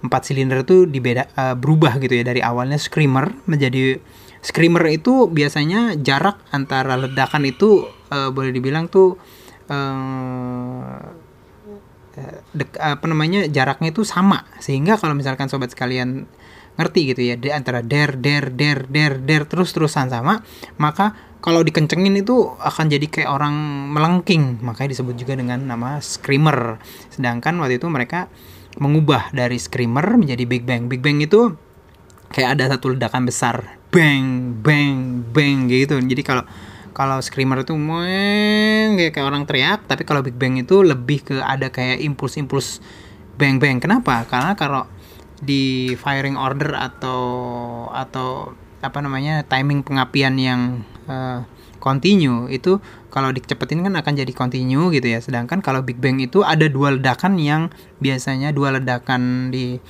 empat 0.00 0.26
silinder 0.26 0.66
itu 0.66 0.90
dibeda 0.90 1.30
uh, 1.38 1.54
berubah 1.54 2.02
gitu 2.02 2.18
ya 2.18 2.24
dari 2.26 2.42
awalnya 2.42 2.80
screamer 2.80 3.30
menjadi 3.46 4.00
screamer 4.40 4.84
itu 4.88 5.28
biasanya 5.28 6.00
jarak 6.00 6.40
antara 6.52 6.96
ledakan 6.96 7.44
itu 7.44 7.84
uh, 8.08 8.32
boleh 8.32 8.52
dibilang 8.52 8.88
tuh 8.88 9.20
uh, 9.68 10.96
dek, 12.56 12.76
apa 12.80 13.04
namanya 13.06 13.46
jaraknya 13.46 13.92
itu 13.92 14.02
sama. 14.02 14.48
Sehingga 14.58 14.96
kalau 14.96 15.12
misalkan 15.16 15.48
sobat 15.52 15.72
sekalian 15.72 16.24
ngerti 16.80 17.12
gitu 17.12 17.20
ya 17.20 17.36
di 17.36 17.52
antara 17.52 17.84
der 17.84 18.16
der 18.16 18.48
der 18.48 18.88
der 18.88 19.20
der 19.20 19.42
terus 19.44 19.74
terusan 19.76 20.08
sama 20.08 20.40
maka 20.80 21.12
kalau 21.44 21.60
dikencengin 21.60 22.16
itu 22.16 22.52
akan 22.60 22.88
jadi 22.92 23.06
kayak 23.08 23.30
orang 23.32 23.54
melengking. 23.92 24.60
Makanya 24.60 24.92
disebut 24.92 25.16
juga 25.16 25.36
dengan 25.40 25.64
nama 25.64 26.00
screamer. 26.00 26.80
Sedangkan 27.08 27.56
waktu 27.64 27.80
itu 27.80 27.88
mereka 27.88 28.28
mengubah 28.76 29.32
dari 29.32 29.56
screamer 29.56 30.20
menjadi 30.20 30.44
big 30.44 30.68
bang. 30.68 30.88
Big 30.88 31.00
bang 31.00 31.20
itu 31.24 31.56
kayak 32.28 32.60
ada 32.60 32.76
satu 32.76 32.92
ledakan 32.92 33.24
besar 33.24 33.79
bang 33.90 34.54
bang 34.62 35.26
bang 35.30 35.66
gitu. 35.66 35.98
Jadi 35.98 36.22
kalau 36.22 36.46
kalau 36.90 37.22
screamer 37.22 37.62
itu 37.62 37.74
meng 37.74 38.98
kayak, 38.98 39.22
orang 39.22 39.46
teriak 39.46 39.86
tapi 39.86 40.02
kalau 40.02 40.22
big 40.22 40.34
bang 40.34 40.58
itu 40.58 40.82
lebih 40.82 41.22
ke 41.22 41.36
ada 41.38 41.70
kayak 41.70 42.02
impuls-impuls 42.02 42.82
bang 43.38 43.58
bang. 43.58 43.78
Kenapa? 43.82 44.26
Karena 44.26 44.54
kalau 44.58 44.86
di 45.40 45.94
firing 45.96 46.36
order 46.36 46.76
atau 46.76 47.22
atau 47.90 48.52
apa 48.80 48.98
namanya 49.00 49.44
timing 49.44 49.84
pengapian 49.84 50.36
yang 50.40 50.60
uh, 51.08 51.44
continue 51.80 52.46
itu 52.52 52.76
kalau 53.08 53.32
dicepetin 53.32 53.82
kan 53.82 53.96
akan 53.96 54.12
jadi 54.14 54.32
continue 54.36 54.92
gitu 54.92 55.08
ya. 55.08 55.18
Sedangkan 55.18 55.64
kalau 55.64 55.82
big 55.82 55.98
bang 55.98 56.20
itu 56.20 56.44
ada 56.44 56.68
dua 56.68 56.94
ledakan 56.94 57.40
yang 57.40 57.72
biasanya 57.98 58.52
dua 58.52 58.76
ledakan 58.78 59.50
di 59.50 59.80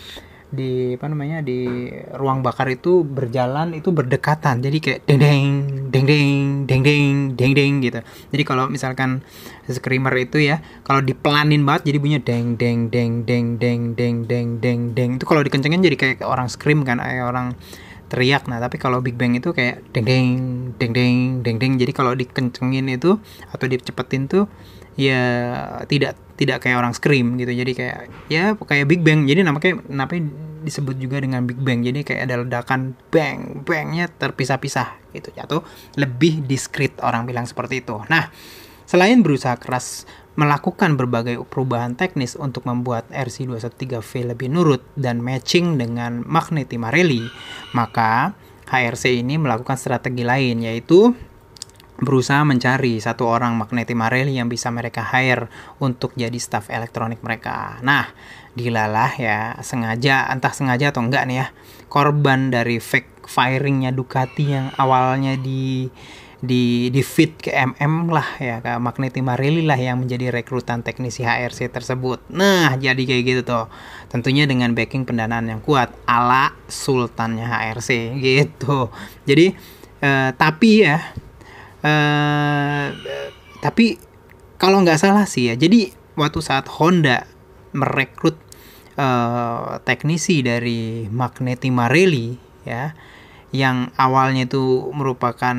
di 0.51 0.99
apa 0.99 1.07
namanya 1.07 1.47
di 1.47 1.87
ruang 2.19 2.43
bakar 2.43 2.67
itu 2.71 3.07
berjalan 3.07 3.71
itu 3.75 3.95
berdekatan. 3.95 4.59
Jadi 4.59 4.79
kayak 4.83 5.01
deng 5.07 5.23
deng 5.23 5.47
deng 5.95 6.05
deng 6.07 6.29
deng 6.67 6.83
deng 6.83 7.15
deng 7.39 7.53
deng 7.55 7.73
gitu. 7.87 8.01
Jadi 8.35 8.43
kalau 8.43 8.67
misalkan 8.67 9.23
screamer 9.71 10.15
itu 10.19 10.43
ya 10.43 10.59
kalau 10.83 10.99
dipelanin 11.01 11.63
banget 11.63 11.95
jadi 11.95 11.99
bunyinya 12.03 12.23
deng 12.27 12.59
deng 12.59 12.91
deng 12.91 13.23
deng 13.23 13.47
deng 13.63 13.81
deng 13.95 14.17
deng 14.27 14.49
deng 14.59 14.81
deng. 14.93 15.11
Itu 15.17 15.25
kalau 15.31 15.47
dikencengin 15.47 15.87
jadi 15.87 15.97
kayak 15.97 16.27
orang 16.27 16.51
scream 16.51 16.83
kan 16.83 16.99
kayak 16.99 17.31
orang 17.31 17.55
teriak. 18.11 18.51
Nah 18.51 18.59
tapi 18.59 18.83
kalau 18.83 18.99
big 18.99 19.15
bang 19.15 19.39
itu 19.39 19.55
kayak 19.55 19.87
deng 19.95 20.05
deng 20.05 20.29
deng 20.77 20.91
deng 20.93 21.17
deng 21.47 21.57
deng 21.63 21.73
jadi 21.79 21.95
kalau 21.95 22.19
dikencengin 22.19 22.91
itu 22.91 23.23
atau 23.55 23.67
dicepetin 23.71 24.27
tuh 24.27 24.51
ya 24.99 25.23
tidak 25.87 26.19
tidak 26.41 26.65
kayak 26.65 26.81
orang 26.81 26.95
scream 26.97 27.37
gitu. 27.37 27.53
Jadi 27.53 27.73
kayak 27.77 27.99
ya 28.33 28.57
kayak 28.57 28.87
big 28.89 29.05
bang. 29.05 29.29
Jadi 29.29 29.45
namanya 29.45 29.83
namanya 29.87 30.23
disebut 30.65 30.97
juga 30.97 31.21
dengan 31.21 31.45
big 31.45 31.61
bang. 31.61 31.85
Jadi 31.85 32.01
kayak 32.01 32.23
ada 32.25 32.35
ledakan 32.41 32.97
bang 33.13 33.61
bangnya 33.63 34.09
terpisah-pisah 34.09 35.13
gitu. 35.13 35.31
Jatuh 35.37 35.63
lebih 36.01 36.45
diskret 36.45 36.97
orang 37.05 37.29
bilang 37.29 37.45
seperti 37.45 37.85
itu. 37.85 38.01
Nah 38.09 38.33
selain 38.89 39.23
berusaha 39.23 39.55
keras 39.61 40.09
melakukan 40.41 40.97
berbagai 40.97 41.43
perubahan 41.45 41.99
teknis 41.99 42.33
untuk 42.39 42.65
membuat 42.65 43.05
RC213V 43.13 44.33
lebih 44.33 44.49
nurut 44.49 44.81
dan 44.97 45.21
matching 45.21 45.77
dengan 45.77 46.25
Magneti 46.25 46.81
Marelli, 46.81 47.21
maka 47.77 48.33
HRC 48.71 49.21
ini 49.21 49.37
melakukan 49.37 49.75
strategi 49.77 50.23
lain 50.23 50.63
yaitu 50.65 51.13
berusaha 52.01 52.43
mencari 52.43 52.97
satu 52.99 53.29
orang 53.29 53.55
Magneti 53.61 53.93
Marelli 53.93 54.41
yang 54.41 54.49
bisa 54.49 54.73
mereka 54.73 55.05
hire 55.05 55.53
untuk 55.79 56.17
jadi 56.17 56.37
staff 56.41 56.73
elektronik 56.73 57.21
mereka. 57.21 57.77
Nah, 57.85 58.09
dilalah 58.57 59.15
ya, 59.21 59.55
sengaja, 59.61 60.27
entah 60.33 60.51
sengaja 60.51 60.91
atau 60.91 61.05
enggak 61.05 61.29
nih 61.29 61.37
ya, 61.45 61.47
korban 61.93 62.49
dari 62.49 62.81
fake 62.81 63.29
firingnya 63.29 63.93
Ducati 63.93 64.45
yang 64.49 64.73
awalnya 64.81 65.37
di 65.39 65.87
di 66.41 66.89
di 66.89 67.05
fit 67.05 67.37
ke 67.37 67.53
MM 67.53 68.09
lah 68.09 68.41
ya 68.41 68.65
ke 68.65 68.73
Magneti 68.81 69.21
Marelli 69.21 69.61
lah 69.61 69.77
yang 69.77 70.01
menjadi 70.01 70.33
rekrutan 70.33 70.81
teknisi 70.81 71.21
HRC 71.21 71.69
tersebut. 71.69 72.25
Nah, 72.33 72.81
jadi 72.81 72.97
kayak 72.97 73.23
gitu 73.29 73.43
tuh. 73.45 73.69
Tentunya 74.09 74.49
dengan 74.49 74.73
backing 74.73 75.05
pendanaan 75.05 75.53
yang 75.53 75.61
kuat 75.61 75.93
ala 76.09 76.57
sultannya 76.65 77.45
HRC 77.45 78.17
gitu. 78.25 78.89
Jadi 79.29 79.53
eh, 80.01 80.31
tapi 80.33 80.71
ya 80.81 80.97
uh, 81.85 82.85
tapi 83.61 84.01
kalau 84.61 84.81
nggak 84.85 85.01
salah 85.01 85.25
sih 85.25 85.53
ya 85.53 85.55
jadi 85.57 85.93
waktu 86.17 86.41
saat 86.45 86.69
Honda 86.69 87.25
merekrut 87.73 88.37
uh, 88.99 89.79
teknisi 89.85 90.45
dari 90.45 91.07
Magneti 91.09 91.69
Marelli 91.73 92.37
ya 92.67 92.93
yang 93.51 93.91
awalnya 93.99 94.47
itu 94.47 94.91
merupakan 94.95 95.57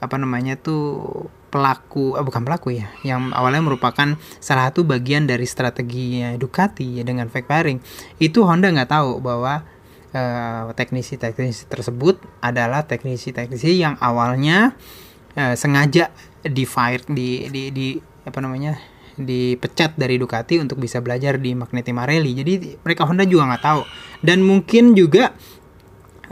apa 0.00 0.16
namanya 0.16 0.56
tuh 0.56 1.04
pelaku 1.50 2.16
eh, 2.16 2.24
bukan 2.24 2.46
pelaku 2.46 2.80
ya 2.80 2.88
yang 3.04 3.34
awalnya 3.34 3.60
merupakan 3.60 4.16
salah 4.40 4.70
satu 4.70 4.86
bagian 4.86 5.28
dari 5.28 5.44
strategi 5.44 6.22
Ducati 6.38 7.02
ya 7.02 7.04
dengan 7.04 7.28
fake 7.28 7.48
firing. 7.50 7.78
Itu 8.16 8.46
Honda 8.48 8.72
nggak 8.72 8.90
tahu 8.90 9.20
bahwa 9.20 9.66
teknisi-teknisi 10.74 11.66
uh, 11.66 11.70
tersebut 11.70 12.18
adalah 12.42 12.82
teknisi-teknisi 12.82 13.78
yang 13.78 13.94
awalnya 14.02 14.74
uh, 15.36 15.54
sengaja 15.54 16.10
di 16.40 16.64
fire 16.64 17.04
di, 17.10 17.50
di 17.52 17.62
di 17.70 17.88
apa 18.24 18.38
namanya 18.40 18.78
dipecat 19.20 20.00
dari 20.00 20.16
Ducati 20.16 20.56
untuk 20.56 20.80
bisa 20.80 20.98
belajar 21.04 21.36
di 21.36 21.52
Magneti 21.52 21.92
Marelli. 21.92 22.32
Jadi 22.32 22.80
mereka 22.80 23.04
Honda 23.04 23.28
juga 23.28 23.52
nggak 23.52 23.64
tahu. 23.64 23.82
Dan 24.24 24.40
mungkin 24.40 24.96
juga 24.96 25.36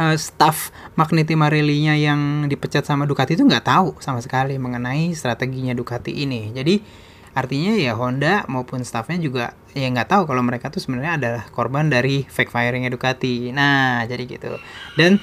uh, 0.00 0.16
staff 0.16 0.72
Magneti 0.96 1.36
Marelli-nya 1.36 1.94
yang 2.00 2.48
dipecat 2.48 2.88
sama 2.88 3.04
Ducati 3.04 3.36
itu 3.36 3.44
nggak 3.44 3.66
tahu 3.68 3.88
sama 4.00 4.24
sekali 4.24 4.56
mengenai 4.56 5.12
strateginya 5.12 5.76
Ducati 5.76 6.24
ini. 6.24 6.48
Jadi 6.56 7.06
artinya 7.36 7.76
ya 7.78 7.94
Honda 7.94 8.42
maupun 8.50 8.82
staffnya 8.82 9.20
juga 9.22 9.54
ya 9.70 9.86
nggak 9.86 10.10
tahu 10.10 10.22
kalau 10.26 10.42
mereka 10.42 10.74
tuh 10.74 10.82
sebenarnya 10.82 11.22
adalah 11.22 11.42
korban 11.54 11.86
dari 11.86 12.26
fake 12.26 12.50
firing 12.50 12.88
Ducati 12.90 13.54
nah 13.54 14.02
jadi 14.10 14.26
gitu 14.26 14.58
dan 14.98 15.22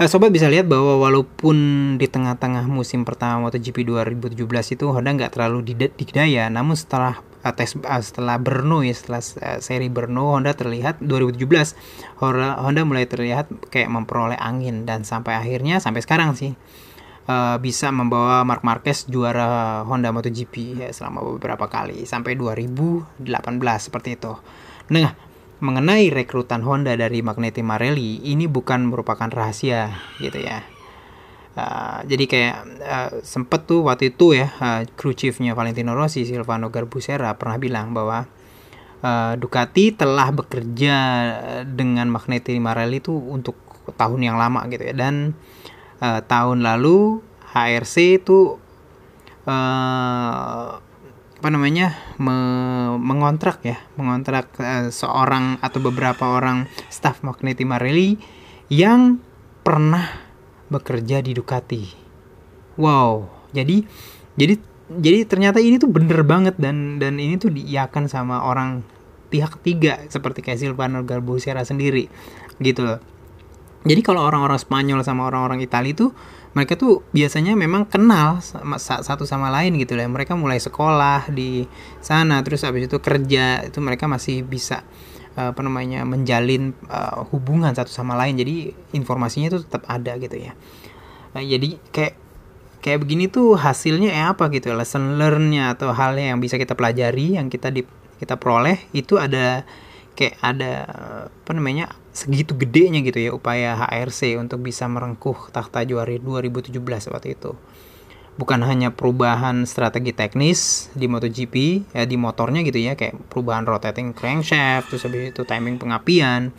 eh, 0.00 0.08
Sobat 0.10 0.34
bisa 0.34 0.50
lihat 0.50 0.66
bahwa 0.66 0.98
walaupun 0.98 1.56
di 2.00 2.06
tengah-tengah 2.10 2.66
musim 2.66 3.06
pertama 3.06 3.46
MotoGP 3.46 3.86
2017 3.86 4.74
itu 4.74 4.84
Honda 4.90 5.14
nggak 5.14 5.38
terlalu 5.38 5.74
didaya, 5.94 6.50
namun 6.50 6.74
setelah 6.74 7.22
uh, 7.46 7.54
tes 7.54 7.78
uh, 7.78 8.02
setelah 8.02 8.40
Brno 8.40 8.82
ya 8.82 8.90
setelah 8.96 9.22
uh, 9.22 9.58
seri 9.62 9.86
Brno 9.92 10.34
Honda 10.34 10.56
terlihat 10.56 10.98
2017 10.98 12.18
Honda, 12.18 12.82
mulai 12.82 13.06
terlihat 13.06 13.52
kayak 13.70 13.92
memperoleh 13.92 14.40
angin. 14.40 14.82
Dan 14.88 15.06
sampai 15.06 15.38
akhirnya 15.38 15.78
sampai 15.78 16.02
sekarang 16.02 16.34
sih 16.34 16.56
bisa 17.64 17.88
membawa 17.88 18.44
Mark 18.44 18.60
Marquez 18.60 19.08
juara 19.08 19.80
Honda 19.88 20.12
MotoGP 20.12 20.84
ya, 20.84 20.88
selama 20.92 21.24
beberapa 21.24 21.72
kali. 21.72 22.04
Sampai 22.04 22.36
2018 22.36 23.16
seperti 23.80 24.20
itu. 24.20 24.36
Nah, 24.92 25.16
mengenai 25.62 26.10
rekrutan 26.10 26.62
Honda 26.66 26.98
dari 26.98 27.22
Magneti 27.22 27.62
Marelli 27.62 28.22
ini 28.26 28.50
bukan 28.50 28.90
merupakan 28.90 29.30
rahasia 29.30 29.94
gitu 30.18 30.42
ya. 30.42 30.64
Uh, 31.54 32.02
jadi 32.10 32.24
kayak 32.26 32.56
uh, 32.82 33.10
sempet 33.22 33.70
tuh 33.70 33.86
waktu 33.86 34.10
itu 34.10 34.34
ya 34.34 34.50
uh, 34.58 34.82
crew 34.98 35.14
chiefnya 35.14 35.54
Valentino 35.54 35.94
Rossi 35.94 36.26
Silvano 36.26 36.66
Garbusera 36.66 37.38
pernah 37.38 37.62
bilang 37.62 37.94
bahwa 37.94 38.26
uh, 39.06 39.38
Ducati 39.38 39.94
telah 39.94 40.34
bekerja 40.34 40.96
dengan 41.62 42.10
Magneti 42.10 42.58
Marelli 42.58 42.98
itu 42.98 43.14
untuk 43.14 43.54
tahun 43.94 44.26
yang 44.26 44.34
lama 44.34 44.66
gitu 44.66 44.82
ya 44.82 44.98
dan 44.98 45.38
uh, 46.02 46.26
tahun 46.26 46.66
lalu 46.66 47.22
HRC 47.54 48.24
itu 48.24 48.58
uh, 49.46 50.82
apa 51.44 51.52
namanya 51.52 51.92
me 52.16 52.32
mengontrak 52.96 53.60
ya 53.68 53.76
mengontrak 54.00 54.48
uh, 54.56 54.88
seorang 54.88 55.60
atau 55.60 55.76
beberapa 55.76 56.24
orang 56.24 56.72
staff 56.88 57.20
Magneti 57.20 57.68
Marelli 57.68 58.16
yang 58.72 59.20
pernah 59.60 60.08
bekerja 60.72 61.20
di 61.20 61.36
Ducati. 61.36 61.84
Wow, 62.80 63.28
jadi 63.52 63.84
jadi 64.40 64.56
jadi 64.88 65.28
ternyata 65.28 65.60
ini 65.60 65.76
tuh 65.76 65.92
bener 65.92 66.24
banget 66.24 66.56
dan 66.56 66.96
dan 66.96 67.20
ini 67.20 67.36
tuh 67.36 67.52
diiakan 67.52 68.08
sama 68.08 68.40
orang 68.40 68.80
pihak 69.28 69.60
ketiga 69.60 70.00
seperti 70.08 70.40
kayak 70.40 70.64
Silvano 70.64 71.04
Garbusera 71.04 71.60
sendiri 71.60 72.08
gitu 72.56 72.88
loh 72.88 73.04
jadi 73.84 74.00
kalau 74.00 74.24
orang-orang 74.24 74.56
Spanyol 74.56 75.04
sama 75.04 75.28
orang-orang 75.28 75.60
Italia 75.60 75.92
itu 75.92 76.08
mereka 76.54 76.78
tuh 76.78 77.02
biasanya 77.10 77.58
memang 77.58 77.90
kenal 77.90 78.38
sama, 78.38 78.78
satu 78.78 79.26
sama 79.26 79.50
lain 79.50 79.74
gitu 79.76 79.98
lah. 79.98 80.06
Mereka 80.06 80.38
mulai 80.38 80.62
sekolah 80.62 81.26
di 81.34 81.66
sana 81.98 82.40
terus 82.46 82.62
habis 82.62 82.86
itu 82.86 83.02
kerja 83.02 83.66
itu 83.66 83.78
mereka 83.82 84.06
masih 84.06 84.46
bisa 84.46 84.86
apa 85.34 85.66
namanya 85.66 86.06
menjalin 86.06 86.70
uh, 86.86 87.26
hubungan 87.34 87.74
satu 87.74 87.90
sama 87.90 88.14
lain. 88.14 88.38
Jadi 88.38 88.70
informasinya 88.94 89.50
itu 89.50 89.66
tetap 89.66 89.82
ada 89.90 90.14
gitu 90.14 90.38
ya. 90.38 90.54
Nah, 91.34 91.42
jadi 91.42 91.74
kayak 91.90 92.14
kayak 92.78 92.98
begini 93.02 93.26
tuh 93.26 93.58
hasilnya 93.58 94.14
ya 94.14 94.24
apa 94.36 94.46
gitu 94.54 94.70
lesson 94.76 95.18
learnnya 95.18 95.74
atau 95.74 95.90
hal 95.90 96.14
yang 96.14 96.38
bisa 96.38 96.54
kita 96.54 96.78
pelajari 96.78 97.34
yang 97.34 97.50
kita 97.50 97.74
di 97.74 97.82
kita 98.20 98.38
peroleh 98.38 98.78
itu 98.94 99.18
ada 99.18 99.66
kayak 100.14 100.38
ada 100.40 100.72
apa 101.30 101.52
namanya 101.52 101.90
segitu 102.14 102.54
gedenya 102.54 103.02
gitu 103.02 103.18
ya 103.18 103.30
upaya 103.34 103.74
HRC 103.74 104.38
untuk 104.38 104.62
bisa 104.62 104.86
merengkuh 104.86 105.50
takhta 105.50 105.82
juara 105.82 106.14
2017 106.14 106.70
waktu 107.10 107.34
itu. 107.34 107.52
Bukan 108.34 108.66
hanya 108.66 108.90
perubahan 108.90 109.62
strategi 109.62 110.10
teknis 110.10 110.90
di 110.94 111.06
MotoGP 111.06 111.54
ya 111.94 112.02
di 112.02 112.18
motornya 112.18 112.66
gitu 112.66 112.82
ya 112.82 112.98
kayak 112.98 113.30
perubahan 113.30 113.62
rotating 113.62 114.10
crankshaft 114.10 114.90
terus 114.90 115.06
habis 115.06 115.34
itu 115.34 115.42
timing 115.46 115.78
pengapian. 115.78 116.50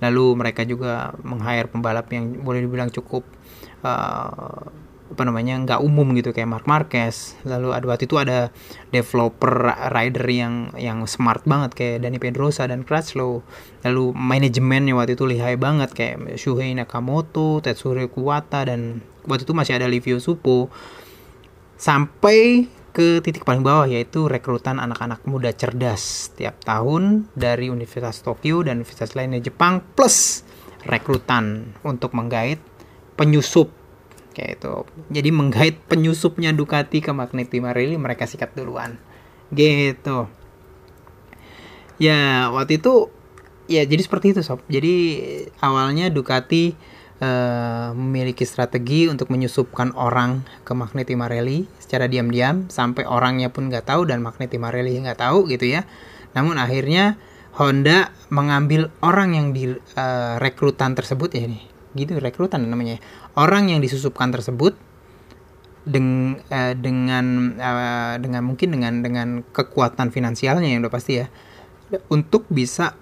Lalu 0.00 0.26
mereka 0.32 0.64
juga 0.64 1.12
meng-hire 1.20 1.68
pembalap 1.68 2.08
yang 2.08 2.40
boleh 2.40 2.64
dibilang 2.64 2.88
cukup 2.88 3.20
uh, 3.84 4.64
apa 5.10 5.22
namanya 5.26 5.58
nggak 5.66 5.80
umum 5.82 6.14
gitu 6.14 6.30
kayak 6.30 6.46
Mark 6.46 6.66
Marquez. 6.70 7.34
Lalu 7.42 7.74
ada 7.74 7.84
waktu 7.90 8.06
itu 8.06 8.16
ada 8.16 8.54
developer 8.94 9.74
rider 9.90 10.26
yang 10.30 10.70
yang 10.78 11.04
smart 11.10 11.42
banget 11.42 11.74
kayak 11.74 11.96
Dani 12.06 12.18
Pedrosa 12.22 12.70
dan 12.70 12.86
Crutchlow. 12.86 13.42
Lalu 13.82 14.04
manajemennya 14.14 14.94
waktu 14.94 15.18
itu 15.18 15.26
lihai 15.26 15.58
banget 15.58 15.90
kayak 15.92 16.38
Shuhei 16.38 16.72
Nakamoto 16.78 17.58
Tetsuro 17.58 18.06
Kuwata 18.06 18.62
dan 18.64 19.02
waktu 19.26 19.42
itu 19.42 19.52
masih 19.52 19.82
ada 19.82 19.90
Livio 19.90 20.22
Supo. 20.22 20.70
Sampai 21.74 22.70
ke 22.90 23.22
titik 23.22 23.46
paling 23.46 23.62
bawah 23.62 23.86
yaitu 23.86 24.26
rekrutan 24.26 24.78
anak-anak 24.78 25.22
muda 25.26 25.50
cerdas. 25.54 26.34
Tiap 26.38 26.62
tahun 26.62 27.30
dari 27.34 27.70
Universitas 27.70 28.22
Tokyo 28.22 28.62
dan 28.62 28.82
universitas 28.82 29.14
lainnya 29.14 29.42
Jepang 29.42 29.82
plus 29.94 30.46
rekrutan 30.86 31.76
untuk 31.84 32.16
menggait 32.16 32.58
penyusup 33.18 33.79
kayak 34.32 34.60
itu. 34.60 34.74
Jadi 35.10 35.30
menggait 35.30 35.76
penyusupnya 35.86 36.54
Ducati 36.54 37.02
ke 37.02 37.10
Magneti 37.10 37.58
Marelli 37.58 37.98
mereka 37.98 38.26
sikat 38.26 38.54
duluan. 38.54 38.96
Gitu. 39.50 40.26
Ya 42.00 42.48
waktu 42.48 42.80
itu 42.80 43.12
ya 43.68 43.86
jadi 43.86 44.02
seperti 44.02 44.34
itu 44.34 44.40
sob. 44.42 44.62
Jadi 44.66 44.94
awalnya 45.60 46.08
Ducati 46.08 46.74
uh, 47.20 47.92
memiliki 47.94 48.42
strategi 48.48 49.06
untuk 49.06 49.28
menyusupkan 49.30 49.94
orang 49.94 50.42
ke 50.64 50.72
Magneti 50.72 51.14
Marelli 51.14 51.68
secara 51.78 52.10
diam-diam 52.10 52.66
sampai 52.72 53.06
orangnya 53.06 53.52
pun 53.52 53.70
nggak 53.70 53.86
tahu 53.86 54.08
dan 54.08 54.24
Magneti 54.24 54.56
Marelli 54.58 54.98
nggak 54.98 55.20
tahu 55.20 55.46
gitu 55.46 55.70
ya. 55.70 55.86
Namun 56.34 56.58
akhirnya 56.58 57.18
Honda 57.58 58.14
mengambil 58.30 58.94
orang 59.02 59.34
yang 59.34 59.46
di 59.50 59.74
uh, 59.74 60.34
rekrutan 60.38 60.94
tersebut 60.94 61.34
ya 61.34 61.50
ini 61.50 61.69
gitu 61.94 62.18
rekrutan 62.18 62.66
namanya. 62.66 63.02
Orang 63.34 63.70
yang 63.70 63.82
disusupkan 63.82 64.30
tersebut 64.30 64.74
deng, 65.88 66.38
uh, 66.52 66.74
dengan 66.76 67.56
uh, 67.56 68.14
dengan 68.20 68.42
mungkin 68.44 68.76
dengan 68.76 69.00
dengan 69.00 69.28
kekuatan 69.50 70.12
finansialnya 70.12 70.68
yang 70.68 70.84
udah 70.84 70.92
pasti 70.92 71.24
ya 71.24 71.26
untuk 72.12 72.46
bisa 72.52 72.94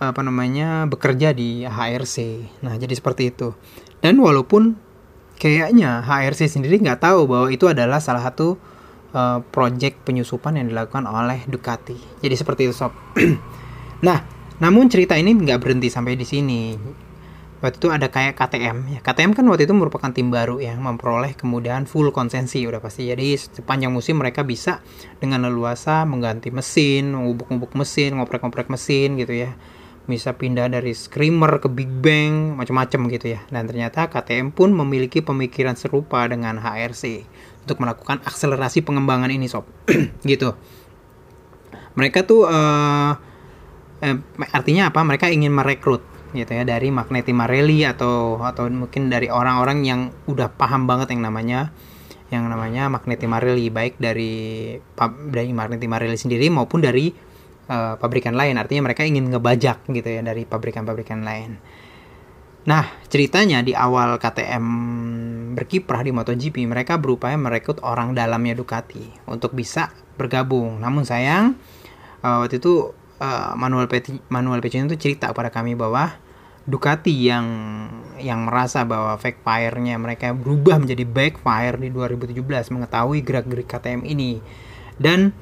apa 0.00 0.24
namanya 0.24 0.88
bekerja 0.88 1.36
di 1.36 1.68
HRC 1.68 2.16
nah 2.64 2.74
jadi 2.80 2.94
seperti 2.96 3.34
itu. 3.34 3.52
Dan 4.00 4.16
walaupun 4.16 4.80
kayaknya 5.36 6.00
HRC 6.00 6.48
sendiri 6.48 6.80
nggak 6.80 7.04
tahu 7.04 7.28
bahwa 7.28 7.48
itu 7.52 7.68
adalah 7.68 8.00
salah 8.00 8.24
satu 8.24 8.56
uh, 9.12 9.44
project 9.52 10.00
penyusupan 10.08 10.56
yang 10.56 10.72
dilakukan 10.72 11.04
oleh 11.04 11.44
Ducati. 11.44 11.96
Jadi 12.24 12.34
seperti 12.36 12.70
itu 12.70 12.74
sob. 12.76 12.92
Nah 14.00 14.24
namun 14.60 14.88
cerita 14.88 15.12
ini 15.16 15.36
nggak 15.36 15.60
berhenti 15.60 15.92
sampai 15.92 16.16
di 16.16 16.24
sini 16.24 16.72
waktu 17.60 17.76
itu 17.76 17.88
ada 17.92 18.08
kayak 18.08 18.40
KTM 18.40 18.76
ya 18.96 19.00
KTM 19.04 19.36
kan 19.36 19.44
waktu 19.52 19.68
itu 19.68 19.76
merupakan 19.76 20.08
tim 20.08 20.32
baru 20.32 20.64
ya 20.64 20.72
memperoleh 20.80 21.36
kemudahan 21.36 21.84
full 21.84 22.08
konsensi 22.10 22.64
udah 22.64 22.80
pasti. 22.80 23.08
Jadi 23.08 23.36
sepanjang 23.36 23.92
musim 23.92 24.16
mereka 24.16 24.42
bisa 24.44 24.80
dengan 25.20 25.44
leluasa 25.44 26.08
mengganti 26.08 26.48
mesin 26.48 27.12
ngubuk-ngubuk 27.12 27.76
mesin 27.76 28.16
ngoprek-ngoprek 28.16 28.72
mesin 28.72 29.20
gitu 29.20 29.36
ya. 29.36 29.52
Bisa 30.08 30.34
pindah 30.34 30.66
dari 30.72 30.96
screamer 30.96 31.60
ke 31.60 31.68
big 31.70 31.92
bang 32.00 32.56
macam-macam 32.56 33.00
gitu 33.12 33.36
ya. 33.36 33.40
Dan 33.52 33.68
ternyata 33.68 34.08
KTM 34.08 34.56
pun 34.56 34.72
memiliki 34.72 35.20
pemikiran 35.20 35.76
serupa 35.76 36.24
dengan 36.26 36.58
HRC 36.58 37.28
untuk 37.68 37.76
melakukan 37.84 38.24
akselerasi 38.24 38.82
pengembangan 38.82 39.30
ini 39.30 39.46
sob. 39.46 39.68
Gitu. 40.26 40.56
Mereka 41.94 42.26
tuh 42.26 42.48
uh, 42.48 43.12
eh, 44.02 44.16
artinya 44.50 44.90
apa? 44.90 45.04
Mereka 45.04 45.30
ingin 45.30 45.52
merekrut 45.54 46.09
gitu 46.32 46.52
ya 46.54 46.62
dari 46.62 46.88
Magneti 46.94 47.34
Marelli 47.34 47.82
atau 47.82 48.40
atau 48.42 48.70
mungkin 48.70 49.10
dari 49.10 49.26
orang-orang 49.30 49.78
yang 49.82 50.00
udah 50.30 50.50
paham 50.54 50.86
banget 50.86 51.14
yang 51.14 51.22
namanya 51.26 51.74
yang 52.30 52.46
namanya 52.46 52.86
Magneti 52.86 53.26
Marelli 53.26 53.68
baik 53.68 53.98
dari 53.98 54.74
dari 55.30 55.50
Magneti 55.50 55.86
Marelli 55.90 56.14
sendiri 56.14 56.46
maupun 56.46 56.78
dari 56.78 57.10
uh, 57.66 57.98
pabrikan 57.98 58.38
lain 58.38 58.58
artinya 58.58 58.86
mereka 58.90 59.02
ingin 59.02 59.30
ngebajak 59.30 59.86
gitu 59.90 60.08
ya 60.08 60.22
dari 60.22 60.46
pabrikan-pabrikan 60.46 61.26
lain. 61.26 61.58
Nah, 62.60 62.84
ceritanya 63.08 63.64
di 63.64 63.72
awal 63.72 64.20
KTM 64.20 64.64
berkiprah 65.56 66.04
di 66.04 66.12
MotoGP, 66.12 66.60
mereka 66.68 67.00
berupaya 67.00 67.32
merekrut 67.40 67.80
orang 67.80 68.12
dalamnya 68.12 68.52
Ducati 68.52 69.24
untuk 69.24 69.56
bisa 69.56 69.88
bergabung. 70.20 70.76
Namun 70.76 71.08
sayang, 71.08 71.56
uh, 72.20 72.44
waktu 72.44 72.60
itu 72.60 72.92
uh, 73.20 73.52
Manuel 73.54 73.86
Pe 73.86 74.02
Manuel 74.32 74.64
Pecino 74.64 74.88
itu 74.88 74.98
cerita 74.98 75.30
kepada 75.30 75.52
kami 75.52 75.76
bahwa 75.76 76.16
Ducati 76.60 77.24
yang 77.24 77.46
yang 78.20 78.44
merasa 78.44 78.84
bahwa 78.84 79.16
fake 79.16 79.40
fire-nya 79.40 79.96
mereka 79.96 80.36
berubah 80.36 80.76
menjadi 80.76 81.08
backfire 81.08 81.80
di 81.80 81.88
2017 81.88 82.36
mengetahui 82.76 83.24
gerak-gerik 83.24 83.64
KTM 83.64 84.04
ini. 84.04 84.38
Dan 85.00 85.32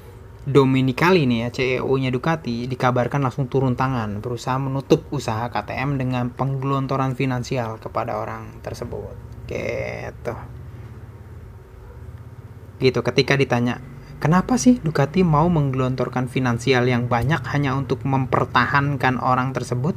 Dominicali 0.48 1.28
nih 1.28 1.44
ya 1.44 1.48
CEO-nya 1.52 2.08
Ducati 2.08 2.64
dikabarkan 2.70 3.20
langsung 3.20 3.52
turun 3.52 3.76
tangan 3.76 4.24
berusaha 4.24 4.56
menutup 4.56 5.04
usaha 5.12 5.50
KTM 5.52 6.00
dengan 6.00 6.32
penggelontoran 6.32 7.12
finansial 7.12 7.76
kepada 7.76 8.16
orang 8.16 8.64
tersebut. 8.64 9.12
Gitu. 9.50 10.34
Gitu 12.80 13.00
ketika 13.04 13.34
ditanya 13.36 13.82
kenapa 14.18 14.58
sih 14.60 14.78
Ducati 14.78 15.26
mau 15.26 15.46
menggelontorkan 15.50 16.30
finansial 16.30 16.86
yang 16.86 17.06
banyak 17.10 17.42
hanya 17.54 17.74
untuk 17.74 18.04
mempertahankan 18.06 19.18
orang 19.18 19.50
tersebut? 19.56 19.94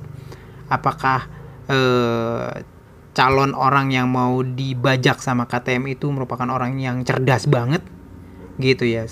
Apakah 0.72 1.28
eh, 1.68 2.64
calon 3.12 3.52
orang 3.52 3.92
yang 3.92 4.08
mau 4.08 4.40
dibajak 4.42 5.20
sama 5.20 5.46
KTM 5.46 6.00
itu 6.00 6.08
merupakan 6.10 6.48
orang 6.48 6.80
yang 6.80 7.04
cerdas 7.04 7.46
banget? 7.46 7.84
Gitu 8.56 8.88
ya. 8.88 9.06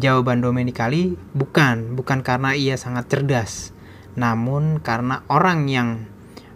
Jawaban 0.00 0.40
Domenicali 0.40 1.20
bukan, 1.36 1.92
bukan 1.92 2.24
karena 2.24 2.56
ia 2.56 2.80
sangat 2.80 3.12
cerdas, 3.12 3.76
namun 4.16 4.80
karena 4.80 5.20
orang 5.28 5.68
yang 5.68 6.08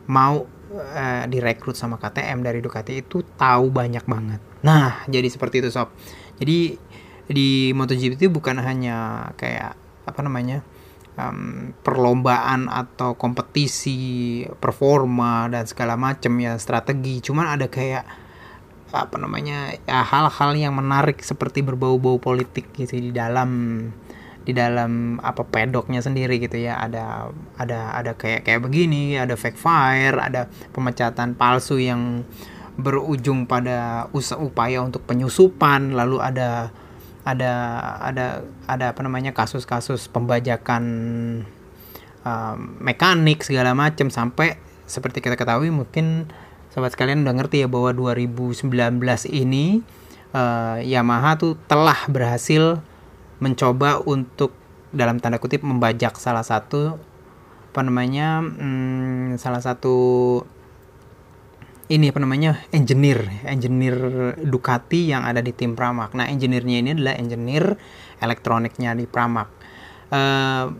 mau 0.09 0.48
uh, 0.72 1.24
direkrut 1.28 1.76
sama 1.76 2.00
KTM 2.00 2.40
dari 2.40 2.64
Ducati 2.64 3.04
itu 3.04 3.20
tahu 3.37 3.68
banyak 3.68 4.09
banget. 4.09 4.40
Nah, 4.64 5.04
jadi 5.04 5.28
seperti 5.28 5.61
itu 5.61 5.68
sob. 5.68 5.92
Jadi 6.40 6.80
di 7.27 7.75
MotoGP 7.75 8.19
itu 8.19 8.31
bukan 8.31 8.62
hanya 8.62 9.31
kayak 9.35 9.75
apa 10.07 10.21
namanya 10.23 10.62
um, 11.19 11.75
perlombaan 11.83 12.71
atau 12.71 13.19
kompetisi 13.19 14.45
performa 14.62 15.51
dan 15.51 15.67
segala 15.67 15.99
macam 15.99 16.33
ya 16.39 16.55
strategi. 16.61 17.19
Cuman 17.25 17.59
ada 17.59 17.67
kayak 17.67 18.05
apa 18.95 19.19
namanya 19.19 19.75
ya 19.83 20.07
hal-hal 20.07 20.55
yang 20.55 20.73
menarik 20.79 21.19
seperti 21.21 21.61
berbau-bau 21.61 22.23
politik 22.23 22.71
gitu 22.79 22.97
di 22.97 23.11
dalam 23.11 23.83
di 24.47 24.55
dalam 24.55 25.19
apa 25.27 25.43
pedoknya 25.43 25.99
sendiri 25.99 26.39
gitu 26.39 26.55
ya 26.55 26.79
ada 26.79 27.35
ada 27.59 27.99
ada 27.99 28.15
kayak 28.15 28.47
kayak 28.47 28.62
begini 28.62 29.19
ada 29.19 29.35
fake 29.35 29.59
fire 29.59 30.15
ada 30.23 30.47
pemecatan 30.71 31.35
palsu 31.35 31.83
yang 31.83 32.23
berujung 32.79 33.51
pada 33.51 34.07
usaha 34.15 34.39
upaya 34.39 34.87
untuk 34.87 35.03
penyusupan 35.03 35.99
lalu 35.99 36.23
ada 36.23 36.71
ada 37.27 37.53
ada 37.99 38.27
ada 38.71 38.95
apa 38.95 39.03
namanya 39.03 39.35
kasus-kasus 39.35 40.07
pembajakan 40.07 40.85
um, 42.23 42.57
mekanik 42.79 43.43
segala 43.43 43.75
macam 43.75 44.15
sampai 44.15 44.62
seperti 44.87 45.19
kita 45.19 45.35
ketahui 45.35 45.75
mungkin 45.75 46.31
sobat 46.71 46.95
sekalian 46.95 47.27
udah 47.27 47.35
ngerti 47.35 47.67
ya 47.67 47.69
bahwa 47.69 47.91
2019 47.91 48.71
ini 49.35 49.83
uh, 50.31 50.79
Yamaha 50.87 51.35
tuh 51.35 51.59
telah 51.67 52.07
berhasil 52.07 52.79
mencoba 53.43 53.99
untuk 54.07 54.55
dalam 54.95 55.19
tanda 55.19 55.43
kutip 55.43 55.67
membajak 55.67 56.15
salah 56.23 56.47
satu 56.47 56.95
apa 57.75 57.81
namanya 57.85 58.41
hmm, 58.41 59.37
salah 59.37 59.61
satu 59.61 59.97
ini 61.87 62.11
apa 62.11 62.18
namanya 62.18 62.66
engineer 62.75 63.46
engineer 63.46 63.96
Ducati 64.42 65.11
yang 65.11 65.22
ada 65.22 65.38
di 65.38 65.55
tim 65.55 65.79
Pramac. 65.79 66.12
Nah 66.18 66.27
engineernya 66.27 66.83
ini 66.83 66.90
adalah 66.99 67.14
engineer 67.14 67.79
elektroniknya 68.18 68.99
di 68.99 69.07
Pramac. 69.07 69.49
Uh, 70.11 70.70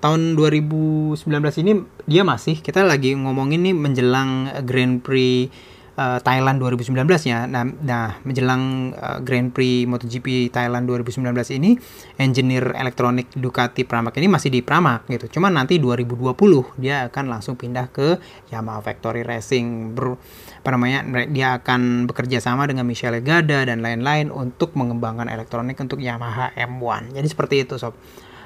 tahun 0.00 0.36
2019 0.36 1.20
ini 1.64 1.72
dia 2.08 2.24
masih 2.24 2.60
kita 2.64 2.80
lagi 2.84 3.12
ngomongin 3.12 3.60
nih 3.68 3.76
menjelang 3.76 4.48
Grand 4.64 5.00
Prix 5.04 5.52
uh, 5.96 6.18
Thailand 6.22 6.60
2019 6.62 7.06
ya. 7.26 7.48
Nah, 7.48 7.64
nah 7.66 8.18
menjelang 8.22 8.94
uh, 8.94 9.18
Grand 9.24 9.50
Prix 9.50 9.88
MotoGP 9.88 10.52
Thailand 10.52 10.86
2019 10.86 11.30
ini 11.56 11.74
engineer 12.20 12.74
elektronik 12.76 13.32
Ducati 13.34 13.82
Pramac 13.88 14.14
ini 14.20 14.28
masih 14.30 14.52
di 14.52 14.60
Pramac 14.60 15.08
gitu. 15.10 15.40
Cuma 15.40 15.48
nanti 15.48 15.80
2020 15.82 16.78
dia 16.78 17.08
akan 17.08 17.24
langsung 17.26 17.56
pindah 17.58 17.90
ke 17.90 18.20
Yamaha 18.52 18.84
Factory 18.84 19.24
Racing. 19.26 19.96
Ber, 19.96 20.14
apa 20.60 20.68
namanya? 20.74 21.02
Dia 21.30 21.58
akan 21.58 22.06
bekerja 22.06 22.38
sama 22.38 22.68
dengan 22.68 22.84
Michele 22.84 23.24
Gada 23.24 23.66
dan 23.66 23.80
lain-lain 23.80 24.28
untuk 24.30 24.76
mengembangkan 24.76 25.26
elektronik 25.26 25.80
untuk 25.80 25.98
Yamaha 25.98 26.52
M1. 26.54 27.16
Jadi 27.16 27.28
seperti 27.28 27.54
itu 27.64 27.76
sob 27.80 27.96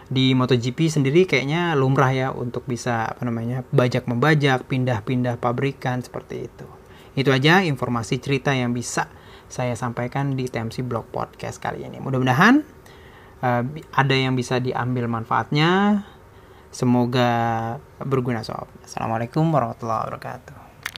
di 0.04 0.36
MotoGP 0.36 0.92
sendiri 0.92 1.24
kayaknya 1.24 1.72
lumrah 1.72 2.12
ya 2.12 2.28
untuk 2.28 2.68
bisa 2.68 3.08
apa 3.08 3.24
namanya 3.24 3.64
bajak 3.72 4.04
membajak 4.04 4.68
pindah-pindah 4.68 5.40
pabrikan 5.40 6.04
seperti 6.04 6.44
itu. 6.44 6.83
Itu 7.14 7.30
aja 7.30 7.62
informasi 7.62 8.18
cerita 8.18 8.50
yang 8.54 8.74
bisa 8.74 9.10
saya 9.46 9.78
sampaikan 9.78 10.34
di 10.34 10.50
TMC 10.50 10.82
Blog 10.82 11.10
Podcast 11.14 11.62
kali 11.62 11.86
ini. 11.86 12.02
Mudah-mudahan 12.02 12.62
uh, 13.42 13.62
ada 13.94 14.14
yang 14.14 14.34
bisa 14.34 14.58
diambil 14.58 15.06
manfaatnya. 15.06 16.02
Semoga 16.74 17.30
berguna 18.02 18.42
sob. 18.42 18.66
Assalamualaikum 18.82 19.46
warahmatullahi 19.46 20.10
wabarakatuh. 20.10 20.63